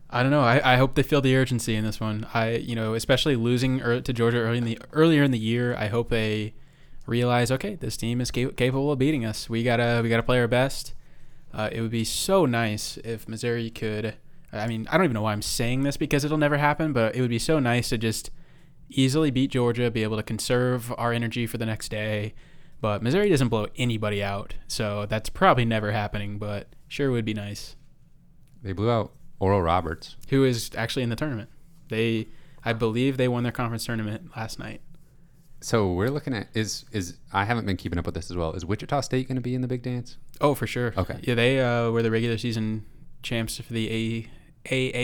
[0.10, 0.42] I don't know.
[0.42, 2.26] I, I hope they feel the urgency in this one.
[2.34, 5.76] I you know, especially losing ear to Georgia early in the earlier in the year.
[5.76, 6.54] I hope they
[7.06, 9.50] realize, okay, this team is cap- capable of beating us.
[9.50, 10.94] We gotta we gotta play our best.
[11.54, 14.16] Uh, it would be so nice if Missouri could.
[14.52, 17.16] I mean, I don't even know why I'm saying this because it'll never happen, but
[17.16, 18.32] it would be so nice to just
[18.90, 22.34] easily beat Georgia, be able to conserve our energy for the next day.
[22.82, 26.40] But Missouri doesn't blow anybody out, so that's probably never happening.
[26.40, 27.76] But sure would be nice.
[28.64, 30.16] They blew out Oral Roberts.
[30.30, 31.50] Who is actually in the tournament?
[31.90, 32.28] They,
[32.64, 34.82] I believe, they won their conference tournament last night.
[35.62, 38.54] So we're looking at is is I haven't been keeping up with this as well.
[38.54, 40.18] Is Wichita State going to be in the big dance?
[40.40, 40.94] Oh, for sure.
[40.98, 41.20] Okay.
[41.24, 42.86] Yeah, they uh, were the regular season
[43.24, 44.30] champs for the A-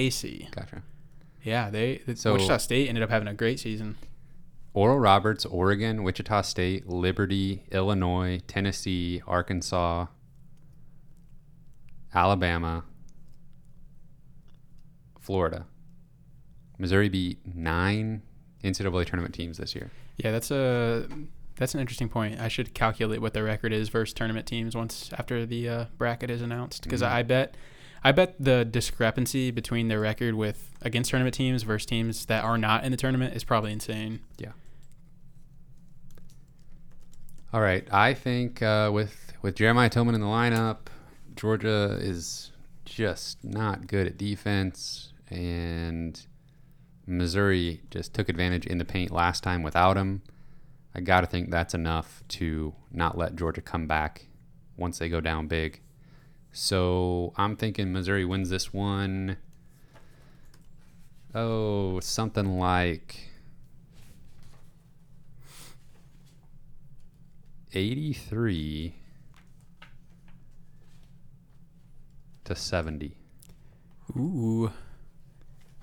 [0.09, 0.51] AAC.
[0.51, 0.81] Gotcha.
[1.43, 3.97] Yeah, they the So- Wichita State ended up having a great season.
[4.73, 10.07] Oral Roberts, Oregon, Wichita State, Liberty, Illinois, Tennessee, Arkansas,
[12.13, 12.83] Alabama,
[15.19, 15.65] Florida.
[16.77, 18.21] Missouri beat nine
[18.63, 19.91] NCAA tournament teams this year.
[20.17, 21.07] Yeah, that's a
[21.57, 22.39] that's an interesting point.
[22.39, 26.29] I should calculate what their record is versus tournament teams once after the uh, bracket
[26.29, 27.07] is announced because Mhm.
[27.11, 27.55] I bet
[28.03, 32.57] I bet the discrepancy between their record with against tournament teams versus teams that are
[32.57, 34.19] not in the tournament is probably insane.
[34.37, 34.51] Yeah.
[37.53, 40.87] All right, I think uh, with with Jeremiah Tilmon in the lineup,
[41.35, 42.51] Georgia is
[42.83, 46.19] just not good at defense, and
[47.07, 50.21] Missouri just took advantage in the paint last time without him.
[50.93, 54.27] I got to think that's enough to not let Georgia come back
[54.77, 55.81] once they go down big.
[56.51, 59.37] So I'm thinking Missouri wins this one.
[61.33, 63.29] Oh, something like
[67.73, 68.95] 83
[72.45, 73.17] to 70.
[74.15, 74.71] Ooh,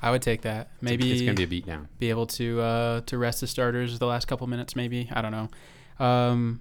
[0.02, 0.68] I would take that.
[0.80, 1.86] Maybe it's going to be a beatdown.
[1.98, 4.74] be able to uh, to rest the starters the last couple minutes.
[4.74, 6.04] Maybe I don't know.
[6.04, 6.60] Um,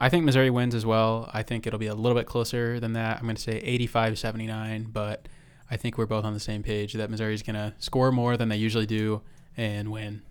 [0.00, 1.28] I think Missouri wins as well.
[1.34, 3.18] I think it'll be a little bit closer than that.
[3.18, 5.26] I'm going to say 85-79, but
[5.70, 8.48] I think we're both on the same page that Missouri's going to score more than
[8.48, 9.22] they usually do
[9.56, 10.22] and win.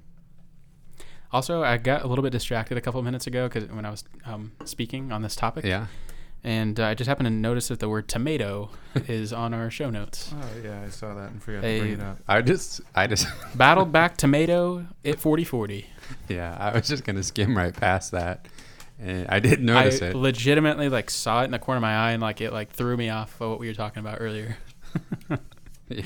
[1.34, 4.06] Also, I got a little bit distracted a couple minutes ago because when I was
[4.26, 5.88] um, speaking on this topic, Yeah.
[6.44, 8.70] And uh, I just happened to notice that the word tomato
[9.08, 10.34] is on our show notes.
[10.34, 11.76] Oh yeah, I saw that and forgot Hey.
[11.78, 12.20] to bring it up.
[12.28, 15.86] I just, I just, Battled back tomato at 40-40.
[16.30, 18.48] yeah, I was just gonna skim right past that,
[19.00, 20.16] and I didn't notice I it.
[20.16, 22.96] legitimately like saw it in the corner of my eye and like it like threw
[22.98, 24.58] me off of what we were talking about earlier.
[25.90, 26.04] Yeah.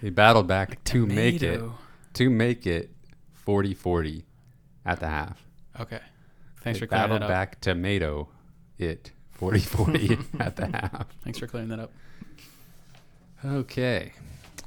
[0.00, 1.74] he battled back to make it Tomato.
[2.14, 2.90] to make it
[3.46, 4.24] 40-40
[4.84, 5.40] at the half.
[5.78, 6.00] Okay.
[6.60, 7.30] Thanks They for clearing battled that up.
[7.30, 8.28] back tomato
[8.78, 11.06] it 40-40 at the half.
[11.22, 11.92] Thanks for clearing that up.
[13.44, 14.12] Okay.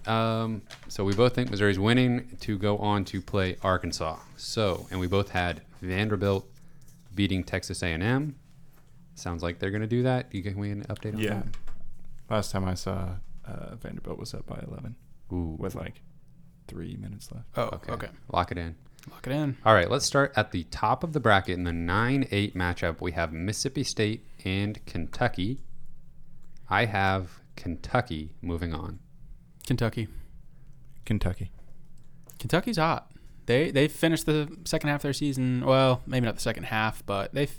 [0.06, 4.18] Um, so we both think Missouri's winning to go on to play Arkansas.
[4.38, 6.48] So, and we both had Vanderbilt
[7.14, 8.36] beating Texas A&M.
[9.16, 10.28] Sounds like they're going to do that.
[10.34, 11.44] You give me an update on Yeah.
[12.30, 13.16] Last time I saw
[13.46, 14.96] uh, Vanderbilt was up by 11?
[15.34, 15.56] Ooh.
[15.60, 16.02] with like
[16.68, 17.48] three minutes left.
[17.58, 17.92] Oh, Okay.
[17.94, 18.08] okay.
[18.32, 18.76] Lock it in.
[19.10, 19.58] Lock it in.
[19.66, 23.02] All right, let's start at the top of the bracket in the 9-8 matchup.
[23.02, 25.62] We have Mississippi State and Kentucky.
[26.70, 29.00] I have Kentucky moving on.
[29.66, 30.08] Kentucky.
[31.06, 31.52] Kentucky.
[32.40, 33.12] Kentucky's hot.
[33.46, 35.66] They they finished the second half of their season.
[35.66, 37.58] Well, maybe not the second half, but they've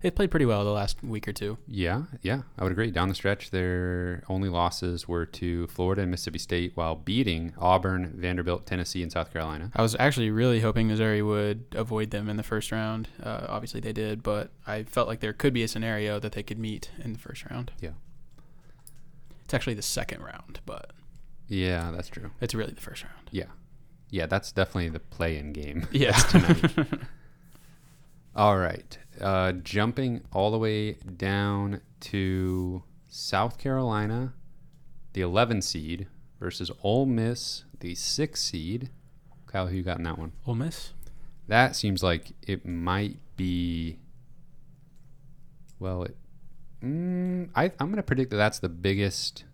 [0.00, 1.58] they've played pretty well the last week or two.
[1.66, 2.90] Yeah, yeah, I would agree.
[2.90, 8.12] Down the stretch, their only losses were to Florida and Mississippi State while beating Auburn,
[8.16, 9.70] Vanderbilt, Tennessee, and South Carolina.
[9.74, 13.08] I was actually really hoping Missouri would avoid them in the first round.
[13.22, 16.42] Uh, obviously, they did, but I felt like there could be a scenario that they
[16.42, 17.72] could meet in the first round.
[17.80, 17.90] Yeah.
[19.44, 20.92] It's actually the second round, but
[21.48, 22.30] Yeah, that's true.
[22.40, 23.28] it's really the first round.
[23.30, 23.46] Yeah.
[24.10, 25.86] Yeah, that's definitely the play-in game.
[25.90, 26.18] Yeah.
[28.38, 28.96] All right.
[29.20, 34.32] Uh, jumping all the way down to South Carolina,
[35.12, 36.06] the 11 seed
[36.38, 38.90] versus Ole Miss, the 6 seed.
[39.48, 40.30] Kyle, who you got in that one?
[40.46, 40.92] Ole Miss.
[41.48, 43.98] That seems like it might be.
[45.80, 46.16] Well, it,
[46.80, 49.46] mm, I, I'm going to predict that that's the biggest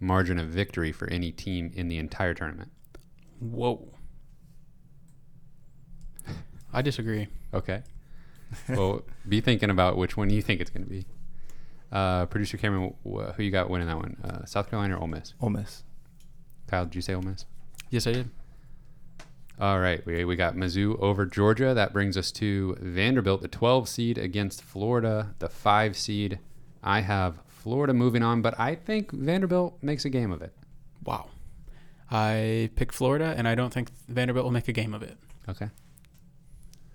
[0.00, 2.72] margin of victory for any team in the entire tournament.
[3.38, 3.94] Whoa.
[6.72, 7.28] I disagree.
[7.54, 7.84] Okay.
[8.68, 11.04] well, be thinking about which one you think it's going to be.
[11.90, 14.16] Uh, Producer Cameron, wh- who you got winning that one?
[14.22, 15.34] Uh, South Carolina or Ole Miss?
[15.40, 15.84] Ole Miss.
[16.66, 17.46] Kyle, did you say Ole Miss?
[17.90, 18.30] Yes, I did.
[19.60, 21.74] All right, we, we got Mizzou over Georgia.
[21.74, 26.38] That brings us to Vanderbilt, the 12 seed against Florida, the 5 seed.
[26.82, 30.52] I have Florida moving on, but I think Vanderbilt makes a game of it.
[31.04, 31.30] Wow.
[32.10, 35.16] I picked Florida, and I don't think Vanderbilt will make a game of it.
[35.48, 35.70] Okay.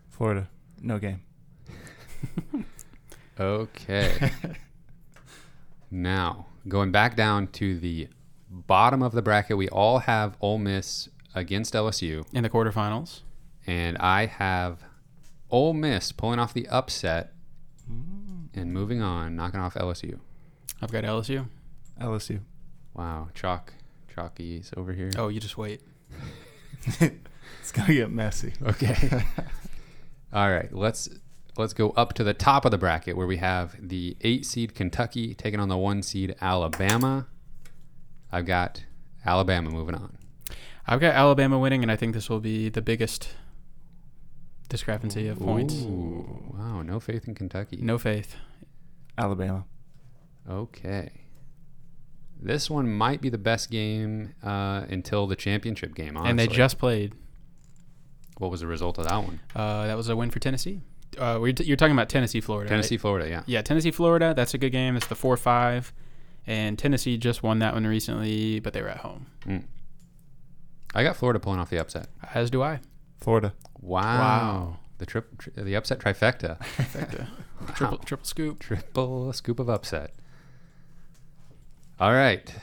[0.09, 0.47] Florida.
[0.81, 1.21] No game.
[3.39, 4.31] Okay.
[5.91, 8.07] now, going back down to the
[8.49, 13.21] bottom of the bracket, we all have Ole Miss against LSU, In the quarterfinals,
[13.65, 14.83] and I have
[15.49, 17.33] Ole Miss pulling off the upset
[17.91, 18.47] mm.
[18.53, 20.19] and moving on, knocking off LSU.
[20.81, 21.47] I've got LSU.
[21.99, 22.41] LSU.
[22.93, 23.73] Wow, chalk,
[24.15, 25.09] chalkies over here.
[25.17, 25.81] Oh, you just wait.
[27.63, 28.53] It's gonna get messy.
[28.62, 29.23] Okay.
[30.33, 31.07] All right, let's
[31.57, 34.73] let's go up to the top of the bracket where we have the eight seed
[34.75, 37.27] Kentucky taking on the one seed Alabama.
[38.31, 38.83] I've got
[39.25, 40.17] Alabama moving on.
[40.87, 43.29] I've got Alabama winning, and I think this will be the biggest
[44.67, 45.75] discrepancy of points.
[45.75, 47.77] Ooh, wow, no faith in Kentucky.
[47.81, 48.35] No faith.
[49.17, 49.65] Alabama.
[50.49, 51.11] Okay.
[52.41, 56.17] This one might be the best game uh, until the championship game.
[56.17, 56.29] Honestly.
[56.31, 57.13] And they just played.
[58.39, 59.39] what was the result of that one?
[59.55, 60.81] Uh, that was a win for Tennessee.
[61.17, 62.69] Uh, we're t- you're talking about Tennessee, Florida.
[62.69, 62.76] right?
[62.76, 63.30] Tennessee, Florida.
[63.30, 63.43] Yeah.
[63.45, 64.34] Yeah, Tennessee, Florida.
[64.36, 64.95] That's a good game.
[64.95, 65.93] It's the four five,
[66.47, 69.28] and Tennessee just won that one recently, but they were at home.
[69.45, 69.63] Mm.
[70.95, 72.08] I got Florida pulling off the upset.
[72.34, 72.80] As do I.
[73.19, 73.54] Florida.
[73.80, 74.02] Wow.
[74.02, 74.78] Wow.
[74.99, 76.58] The trip, tri- the upset trifecta.
[77.76, 78.60] Triple triple scoop.
[78.60, 80.12] Triple scoop of upset.
[82.00, 82.54] All right.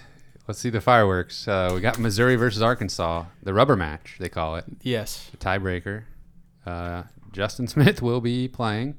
[0.46, 1.46] Let's see the fireworks.
[1.46, 5.28] Uh, we got Missouri versus Arkansas, the rubber match, they call it, Yes.
[5.30, 6.02] the tiebreaker.
[6.66, 8.96] Uh, Justin Smith will be playing.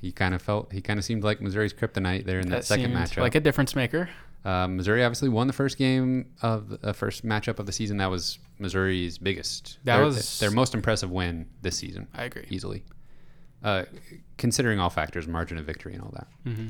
[0.00, 2.92] he kind of felt, he kind of seemed like Missouri's kryptonite there in that, second
[2.92, 3.18] matchup.
[3.18, 4.08] like a difference maker.
[4.44, 7.98] uh, Missouri obviously won the first game of the uh, first matchup of the season.
[7.98, 12.46] That was Missouri's biggest, That their, was- their most impressive win this season, I agree.
[12.50, 12.84] easily.
[13.62, 13.84] Uh,
[14.38, 16.26] considering all factors, margin of victory and all that.
[16.44, 16.68] hmm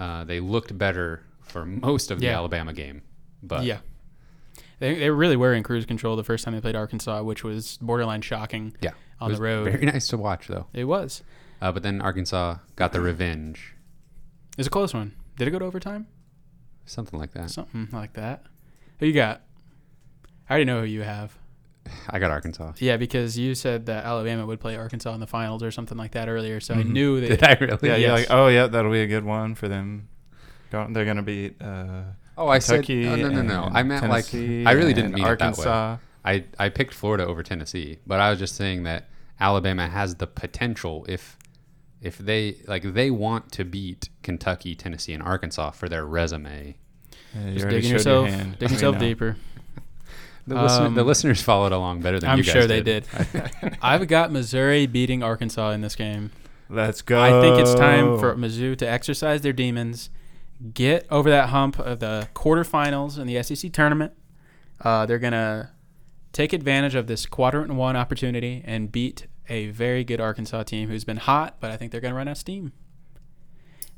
[0.00, 2.36] Uh, they looked better for most of the Yeah.
[2.38, 3.02] Alabama game,
[3.42, 3.78] but yeah.
[4.78, 7.78] They, they really were in cruise control the first time they played Arkansas, which was
[7.82, 8.90] borderline shocking yeah,
[9.22, 9.64] on It was the road.
[9.72, 10.66] Very nice to watch, though.
[10.72, 11.22] It was.
[11.60, 13.74] Uh, but then Arkansas got the revenge,
[14.52, 15.12] It was a close one.
[15.36, 16.06] Did it go to overtime?
[16.84, 17.48] something like that.
[17.50, 18.44] Something like that.
[18.98, 19.42] Who you got?
[20.48, 21.36] I already know who you have.
[22.10, 22.72] I got Arkansas.
[22.78, 26.10] Yeah, because you said that Alabama would play Arkansas in the finals or something like
[26.12, 26.90] that earlier, so I Mhm.
[26.90, 27.28] knew that.
[27.28, 27.88] Did I really?
[27.88, 28.00] Yeah, Yes.
[28.00, 30.08] you're like, oh yeah, that'll be a good one for them.
[30.72, 32.02] Go- They're gonna beat uh,
[32.36, 33.04] Oh, I said Kentucky.
[33.04, 33.64] no, no, no, no.
[33.66, 35.64] and I meant like I really didn't and mean it that way.
[35.64, 35.96] Arkansas.
[36.24, 39.04] I I picked Florida over Tennessee, but I was just saying that
[39.42, 41.36] Alabama has the potential if
[42.00, 46.76] if they like they want to beat Kentucky, Tennessee, and Arkansas for their resume.
[47.34, 48.58] Yeah, you Just already digging yourself, your hand.
[48.58, 49.36] digging yourself deeper.
[50.44, 53.06] The, listener, the Um, listeners followed along better than I'm you guys sure they did.
[53.32, 53.78] did.
[53.82, 56.32] I've got Missouri beating Arkansas in this game.
[56.68, 57.22] Let's go.
[57.22, 60.10] I think it's time for Mizzou to exercise their demons,
[60.74, 64.14] get over that hump of the quarterfinals in the SEC tournament.
[64.80, 65.70] Uh, they're gonna
[66.32, 71.04] take advantage of this quadrant one opportunity and beat a very good Arkansas team who's
[71.04, 72.72] been hot, but I think they're gonna run out of steam.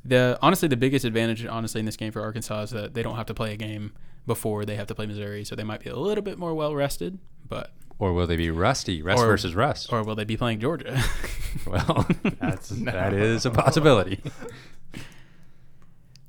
[0.03, 3.15] The honestly, the biggest advantage, honestly, in this game for Arkansas is that they don't
[3.15, 3.93] have to play a game
[4.27, 6.75] before they have to play Missouri, so they might be a little bit more well
[6.75, 7.17] rested.
[7.47, 9.01] But Or will they be rusty?
[9.01, 9.91] Rust Or- versus rust.
[9.91, 11.01] or will they be playing Georgia?
[11.67, 12.07] well,
[12.39, 14.19] that's that is a possibility.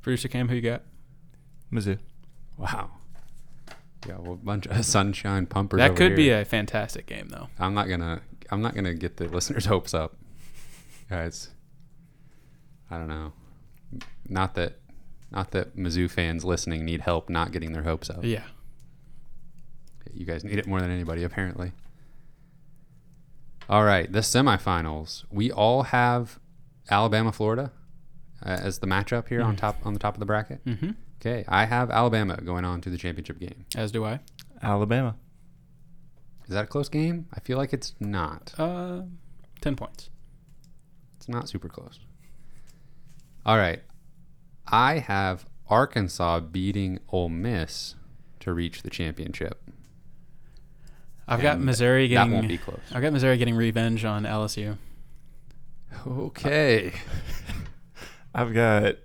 [0.02, 0.82] Producer Cam, who you got?
[1.72, 1.98] Mizzou.
[2.56, 2.90] Wow.
[4.06, 5.78] Yeah, well, a bunch of sunshine pumpers.
[5.78, 7.48] That over could be a fantastic game, though.
[7.58, 8.22] I'm not gonna.
[8.50, 10.16] I'm not gonna get the listeners' hopes up,
[11.10, 11.50] guys.
[12.90, 13.32] I don't know.
[14.28, 14.78] Not that,
[15.30, 18.20] not that Mizzou fans listening need help not getting their hopes up.
[18.22, 18.44] Yeah.
[20.14, 21.72] You guys need it more than anybody, apparently.
[23.68, 25.24] All right, the semifinals.
[25.30, 26.38] We all have
[26.90, 27.72] Alabama, Florida,
[28.44, 29.58] uh, as the matchup here on Mm.
[29.58, 30.64] top on the top of the bracket.
[30.64, 30.90] Mm-hmm.
[31.20, 33.64] Okay, I have Alabama going on to the championship game.
[33.74, 34.20] As do I.
[34.62, 35.16] Alabama.
[36.46, 37.26] Is that a close game?
[37.34, 38.54] I feel like it's not.
[38.58, 39.02] Uh,
[39.60, 40.10] ten points.
[41.16, 41.98] It's not super close.
[43.44, 43.82] All right.
[44.68, 47.94] I have Arkansas beating Ole Miss
[48.40, 49.62] to reach the championship.
[51.28, 52.32] I've got And Missouri That getting.
[52.32, 52.80] won't be close.
[52.92, 54.76] I've got Missouri getting revenge on LSU.
[56.06, 56.92] Okay.
[58.34, 58.96] I've got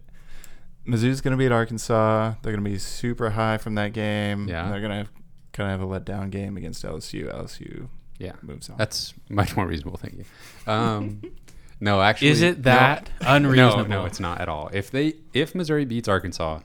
[0.87, 2.33] Mizzou's gonna beat Arkansas.
[2.41, 4.47] They're gonna be super high from that game.
[4.47, 4.69] Yeah.
[4.69, 5.11] They're gonna have,
[5.53, 7.33] kind of have a letdown game against LSU.
[7.33, 7.87] LSU
[8.19, 8.33] Yeah.
[8.41, 8.77] moves on.
[8.77, 9.97] That's much more reasonable.
[9.97, 10.25] Thank you.
[10.71, 11.21] Um,
[11.79, 12.61] no, actually, Is it no.
[12.63, 13.83] that unreasonable?
[13.89, 14.69] No, no, it's not at all.
[14.73, 16.59] If they if Missouri beats Arkansas,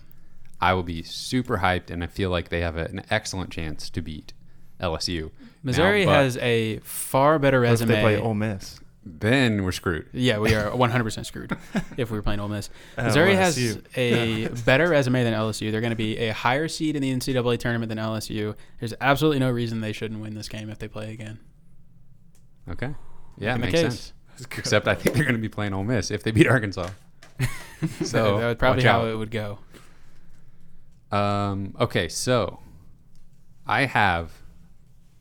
[0.61, 3.91] I will be super hyped, and I feel like they have a, an excellent chance
[3.91, 4.33] to beat
[4.81, 5.31] LSU.
[5.63, 7.89] Missouri Now, has a far better What if resume.
[7.95, 8.81] they play Ole Miss.
[9.09, 10.09] Then we're screwed.
[10.13, 11.57] yeah, we are 100% screwed
[11.97, 12.71] if we were playing Ole Miss.
[12.99, 13.57] Oh, Missouri has
[13.95, 15.71] a better resume than LSU.
[15.71, 18.57] They're going to be a higher seed in the NCAA tournament than LSU.
[18.81, 21.39] There's absolutely no reason they shouldn't win this game if they play again.
[22.69, 22.95] Okay.
[23.39, 24.13] Yeah, Making makes sense.
[24.59, 26.89] Except I think they're going to be playing Ole Miss if they beat Arkansas.
[28.03, 29.09] So, that would probably how out.
[29.09, 29.59] it would go.
[31.13, 32.59] Um, okay, so
[33.67, 34.33] I have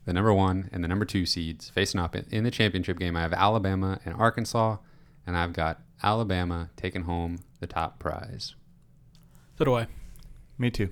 [0.06, 3.16] the number one and the number two seeds facing up in, in the championship game.
[3.16, 4.78] I have Alabama and Arkansas,
[5.26, 8.54] and I've got Alabama taking home the top prize.
[9.58, 9.88] So do I.
[10.58, 10.90] Me too.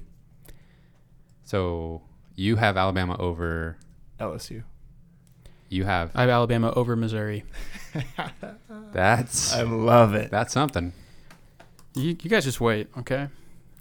[1.44, 2.02] So
[2.34, 3.78] you have Alabama over.
[4.20, 4.64] LSU.
[5.68, 7.44] You have I have Alabama over Missouri.
[8.92, 10.30] that's I love it.
[10.30, 10.92] that's something.
[11.94, 13.28] You, you guys just wait, okay?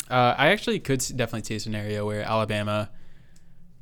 [0.10, 2.90] Uh, I actually could definitely see a scenario where Alabama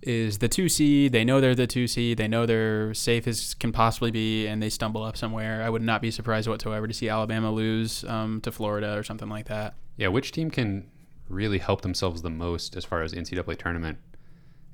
[0.02, 1.12] is the two seed.
[1.12, 2.18] They know they're the two seed.
[2.18, 5.62] They know they're safe as can possibly be, and they stumble up somewhere.
[5.64, 9.30] I would not be surprised whatsoever to see Alabama lose um, to Florida or something
[9.30, 9.76] like that.
[9.98, 10.90] Yeah, which team can
[11.30, 13.98] really help themselves the most as far as NCAA tournament?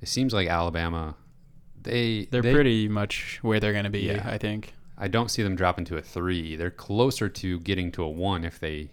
[0.01, 1.15] It seems like Alabama.
[1.81, 4.23] They They're they- pretty much where they're going to be, Yeah.
[4.25, 4.73] I think.
[4.97, 6.55] I don't see them dropping to a three.
[6.55, 8.89] They're closer to getting to a one if they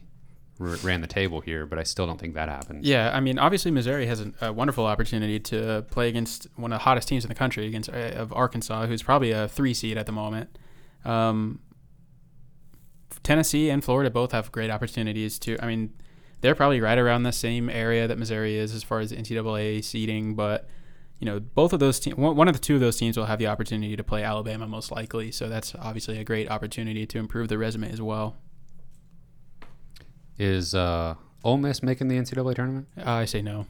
[0.58, 2.86] ran the table here, but I still don't think that happens.
[2.86, 6.78] Yeah, I mean, obviously Missouri has a, a wonderful opportunity to play against one of
[6.78, 9.98] the hottest teams in the country, against uh, of Arkansas, who's probably a three seed
[9.98, 10.56] at the moment.
[11.04, 11.60] Um,
[13.22, 15.56] Tennessee and Florida both have great opportunities to.
[15.62, 15.92] I mean,
[16.40, 20.34] they're probably right around the same area that Missouri is as far as NCAA seeding,
[20.34, 20.68] but
[21.18, 23.38] you know, both of those teams, one of the two of those teams will have
[23.38, 25.32] the opportunity to play Alabama most likely.
[25.32, 28.36] So that's obviously a great opportunity to improve the resume as well.
[30.38, 31.14] Is uh,
[31.44, 32.88] Ole Miss making the NCAA tournament?
[32.96, 33.66] I say no.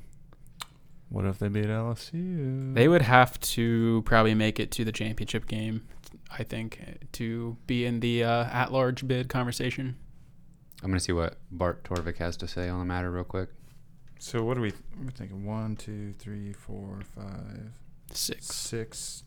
[1.11, 2.75] What if they beat LSU?
[2.75, 5.87] They would have to probably make it to the championship game,
[6.31, 6.81] I think,
[7.12, 9.97] to be in the uh, at-large bid conversation.
[10.83, 13.49] I'm going to see what Bart Torvik has to say on the matter real quick.
[14.19, 14.73] So what are we?
[15.03, 17.71] We're thinking one, two, three, four, five,
[18.12, 18.47] Six.
[18.47, 19.25] six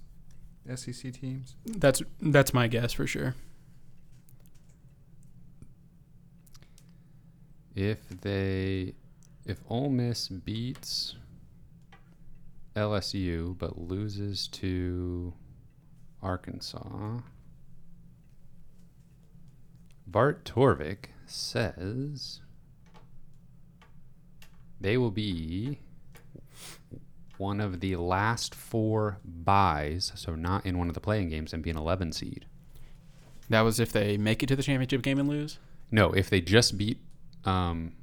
[0.75, 1.55] SEC teams.
[1.65, 3.35] That's that's my guess for sure.
[7.78, 8.95] If they,
[9.45, 11.15] if Ole Miss beats
[12.75, 15.32] LSU but loses to
[16.23, 17.19] Arkansas.
[20.07, 22.41] Bart Torvik says
[24.82, 25.80] they will be
[27.38, 31.61] one of the last four byes, so not in one of the playing games, and
[31.61, 32.47] be an 11 seed.
[33.49, 35.59] That was if they make it to the championship game and lose.
[35.91, 36.99] No, if they just beat
[37.45, 37.93] um,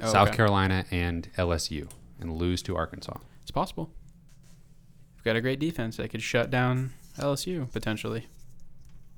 [0.00, 0.36] Oh, South okay.
[0.38, 3.18] Carolina and LSU and lose to Arkansas.
[3.42, 3.90] It's possible.
[5.14, 5.96] We've got a great defense.
[5.96, 8.26] They could shut down LSU potentially.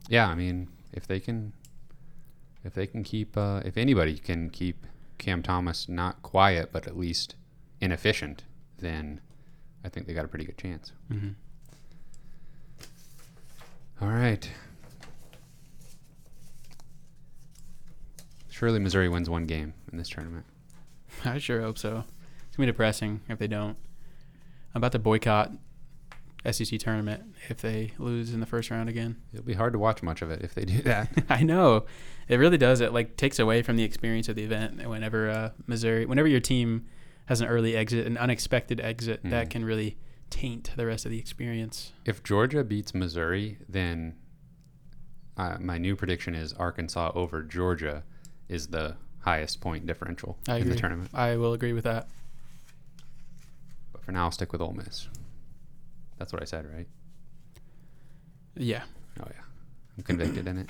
[0.09, 1.53] Yeah, I mean, if they can,
[2.65, 4.87] if they can keep, uh, if anybody can keep
[5.17, 7.37] Cam Thomas not quiet but at least
[7.81, 8.45] inefficient,
[8.79, 9.21] then
[9.85, 10.93] I think they got a pretty good chance.
[11.11, 11.31] Mm-hmm.
[14.03, 14.51] All right.
[18.55, 20.47] Surely Missouri wins one game in this tournament.
[21.25, 22.05] I sure hope so.
[22.47, 23.77] It's gonna be depressing if they don't.
[24.73, 25.51] I'm about to boycott
[26.49, 29.17] SEC tournament if they lose in the first round again.
[29.33, 31.11] It'll be hard to watch much of it if they do that.
[31.29, 31.87] I know.
[32.29, 32.81] It really does.
[32.81, 34.87] It like takes away from the experience of the event.
[34.89, 36.87] Whenever uh, Missouri, whenever your team
[37.27, 39.51] has an early exit, an unexpected exit, that Mhm.
[39.51, 39.97] can really
[40.31, 41.93] taint the rest of the experience.
[42.05, 44.15] if Georgia beats Missouri, then
[45.37, 48.05] uh, my new prediction is Arkansas over Georgia
[48.49, 50.75] is the highest point differential I in agree.
[50.75, 51.11] the tournament.
[51.15, 52.09] I will agree with that.
[53.93, 55.09] But for now, I'll stick with Ole Miss.
[56.19, 56.87] That's what I said, right?
[58.57, 58.83] Yeah.
[59.21, 59.41] Oh yeah,
[59.97, 60.69] I'm convicted in it.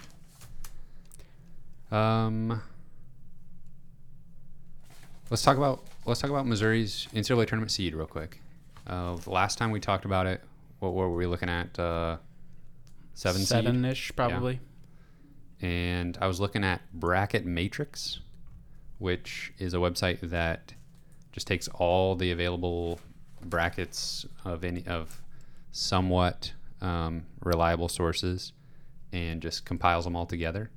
[1.95, 2.63] Um,
[5.31, 8.41] let's talk about let's talk about Missouri's NCAA tournament seed real quick.
[8.87, 10.43] Uh, the last time we talked about it,
[10.81, 11.79] what were we looking at?
[11.79, 12.17] Uh,
[13.15, 14.61] seven Seven-ish probably.
[15.61, 18.21] And I was looking at Bracket Matrix,
[18.99, 20.75] which is a website that
[21.33, 23.01] just takes all the available
[23.43, 25.21] brackets of any of
[25.73, 28.53] somewhat um, reliable sources
[29.13, 30.71] and just compiles them all together.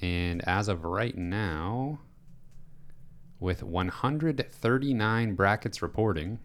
[0.00, 2.00] And as of right now,
[3.38, 6.38] with 139 brackets reporting,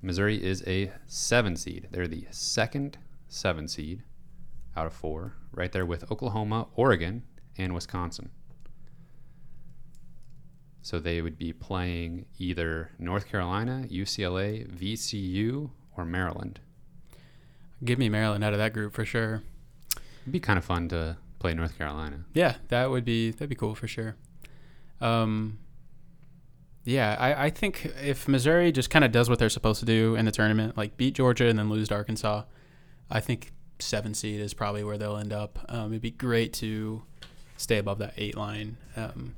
[0.00, 1.88] Missouri is a seven seed.
[1.90, 2.98] They're the second
[3.28, 4.02] seven seed
[4.76, 7.22] out of four, right there with Oklahoma, Oregon,
[7.56, 8.30] and Wisconsin.
[10.80, 16.60] So they would be playing either North Carolina, UCLA, VCU, or Maryland.
[17.84, 19.42] Give me Maryland out of that group for sure.
[20.22, 22.24] It'd be kind of fun to play North Carolina.
[22.32, 24.16] Yeah, that would be that'd be cool for sure.
[25.00, 25.58] Um,
[26.84, 30.16] yeah, I, I think if Missouri just kind of does what they're supposed to do
[30.16, 32.44] in the tournament, like beat Georgia and then lose to Arkansas,
[33.10, 33.52] I think
[33.82, 35.58] seven seed is probably where they'll end up.
[35.68, 37.02] Um, it'd be great to
[37.56, 38.76] stay above that eight line.
[38.96, 39.34] Um,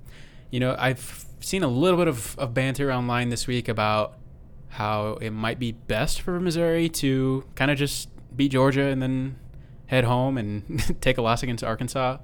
[0.51, 4.19] you know, I've seen a little bit of, of banter online this week about
[4.69, 9.37] how it might be best for Missouri to kind of just beat Georgia and then
[9.87, 12.19] head home and take a loss against Arkansas.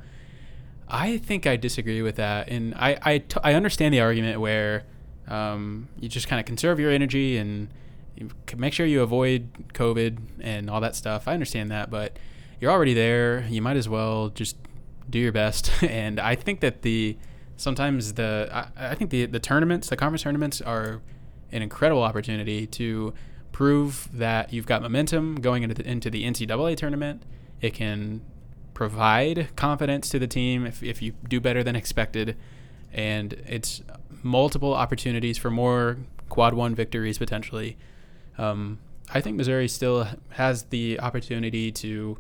[0.89, 4.85] I think I disagree with that, and I I, t- I understand the argument where
[5.29, 7.69] um, you just kind of conserve your energy and
[8.57, 11.27] make sure you avoid COVID and all that stuff.
[11.29, 12.19] I understand that, but
[12.61, 13.47] you're already there.
[13.49, 14.57] You might as well just
[15.09, 15.71] do your best.
[15.83, 17.17] and I think that the
[17.57, 21.01] sometimes the I, I think the the tournaments, the conference tournaments, are
[21.53, 23.13] an incredible opportunity to
[23.53, 27.23] prove that you've got momentum going into the, into the NCAA tournament.
[27.61, 28.23] It can
[28.75, 32.37] provide confidence to the team if, if you do better than expected.
[32.93, 33.83] And it's
[34.23, 35.99] multiple opportunities for more
[36.29, 37.77] quad one victories potentially.
[38.41, 38.79] Um,
[39.13, 42.17] I think Missouri still has the opportunity to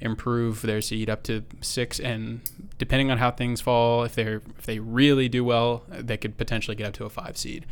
[0.00, 2.40] improve their seed up to six, and
[2.78, 6.74] depending on how things fall, if they're if they really do well, they could potentially
[6.76, 7.66] get up to a five seed.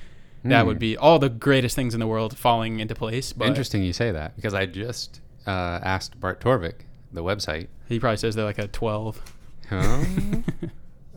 [0.44, 0.80] That would Hmm.
[0.80, 3.32] be all the greatest things in the world falling into place.
[3.32, 6.80] But Interesting you say that because I just uh, asked Bart Torvik,
[7.12, 9.20] the website, he probably says they're like a twelve.
[9.68, 10.04] huh?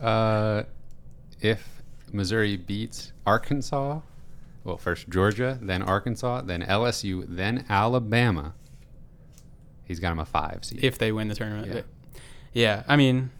[0.00, 0.62] uh,
[1.40, 4.00] if Missouri beats Arkansas,
[4.64, 8.54] well, first Georgia, then Arkansas, then LSU, then Alabama,
[9.84, 10.82] he's got him a five seed.
[10.84, 11.66] if they win the tournament.
[11.68, 11.74] Yeah.
[11.74, 11.86] But-
[12.54, 13.30] Yeah, I mean,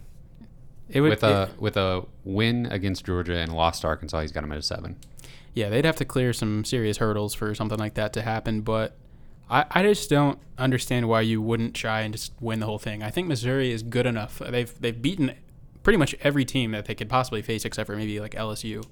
[0.89, 1.09] it would.
[1.11, 4.51] with a it- with a win against Georgia and lost to Arkansas, he's got him
[4.51, 4.97] at a seven.
[5.53, 8.61] yeah, they'd have to clear some serious hurdles for something like that to happen.
[8.61, 8.97] But
[9.51, 13.03] I, I just don't understand why you wouldn't try and just win the whole thing.
[13.03, 14.39] I think Missouri is good enough.
[14.39, 15.35] They've they've beaten
[15.83, 18.83] pretty much every team that they could possibly face, except for maybe like LSU.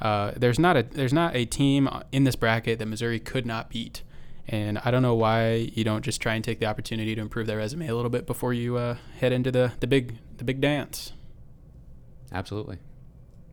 [0.00, 3.70] Uh, there's not a there's not a team in this bracket that Missouri could not
[3.70, 4.02] beat,
[4.48, 7.46] and I don't know why you don't just try and take the opportunity to improve
[7.46, 10.60] their resume a little bit before you uh, head into the, the big the big
[10.60, 11.12] dance.
[12.32, 12.78] Absolutely,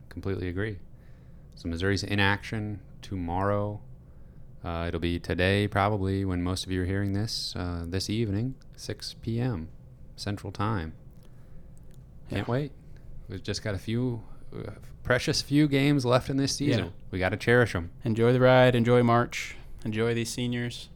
[0.09, 0.79] completely agree.
[1.55, 3.81] So Missouri's in action tomorrow
[4.63, 8.53] Uh, it'll be today, probably when most of you are hearing this, uh, this evening,
[8.75, 9.69] 6 p.m.
[10.15, 10.93] Central Time.
[12.29, 12.51] Can't Yeah.
[12.51, 12.71] wait.
[13.27, 14.21] We've just got a few
[15.03, 16.85] precious few games left in this season.
[16.85, 16.91] Yeah.
[17.11, 17.91] We got to cherish them.
[18.03, 18.75] Enjoy the ride.
[18.75, 19.55] Enjoy March.
[19.83, 20.89] Enjoy these seniors.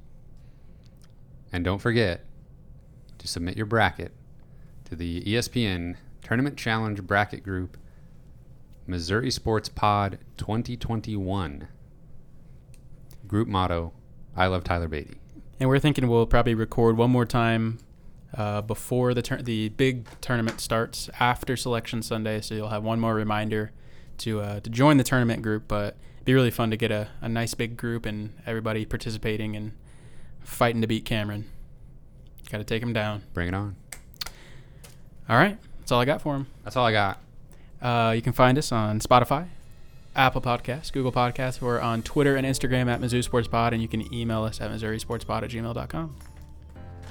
[1.52, 2.26] And don't forget
[3.18, 4.12] to submit your bracket
[4.86, 7.78] to the ESPN Tournament Challenge Bracket Group
[8.88, 11.68] Missouri Sports Pod 2021.
[13.28, 13.94] Group motto
[14.36, 15.18] I love Tyler Beatty.
[15.60, 17.80] And we're thinking we'll probably record one more time
[18.36, 23.00] uh, before the tur- the big tournament starts after Selection Sunday, so you'll have one
[23.00, 23.72] more reminder
[24.20, 25.68] to uh, to join the tournament group.
[25.68, 29.56] But it'd be really fun to get a, a nice big group and everybody participating
[29.56, 29.72] and
[30.42, 31.46] fighting to beat Cameron.
[32.50, 33.24] Got to take him down.
[33.34, 33.76] Bring it on.
[35.28, 36.48] All right, that's all I got for him.
[36.64, 37.20] That's all I got.
[37.82, 39.48] Uh, you can find us on Spotify,
[40.16, 41.62] Apple Podcasts, Google Podcasts.
[41.62, 44.70] We're on Twitter and Instagram at Mizzou Sports Pod, and you can email us at
[44.72, 46.16] MissouriSportsPod at gmail.com.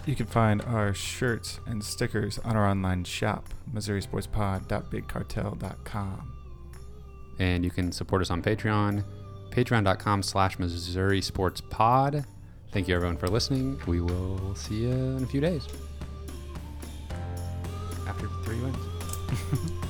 [0.07, 6.33] You can find our shirts and stickers on our online shop, MissouriSportsPod.BigCartel.com.
[7.39, 9.03] And you can support us on Patreon,
[9.51, 12.27] patreon.com slash Missouri Sports Pod.
[12.71, 13.81] Thank you everyone for listening.
[13.87, 15.67] We will see you in a few days.
[18.07, 18.77] After three wins.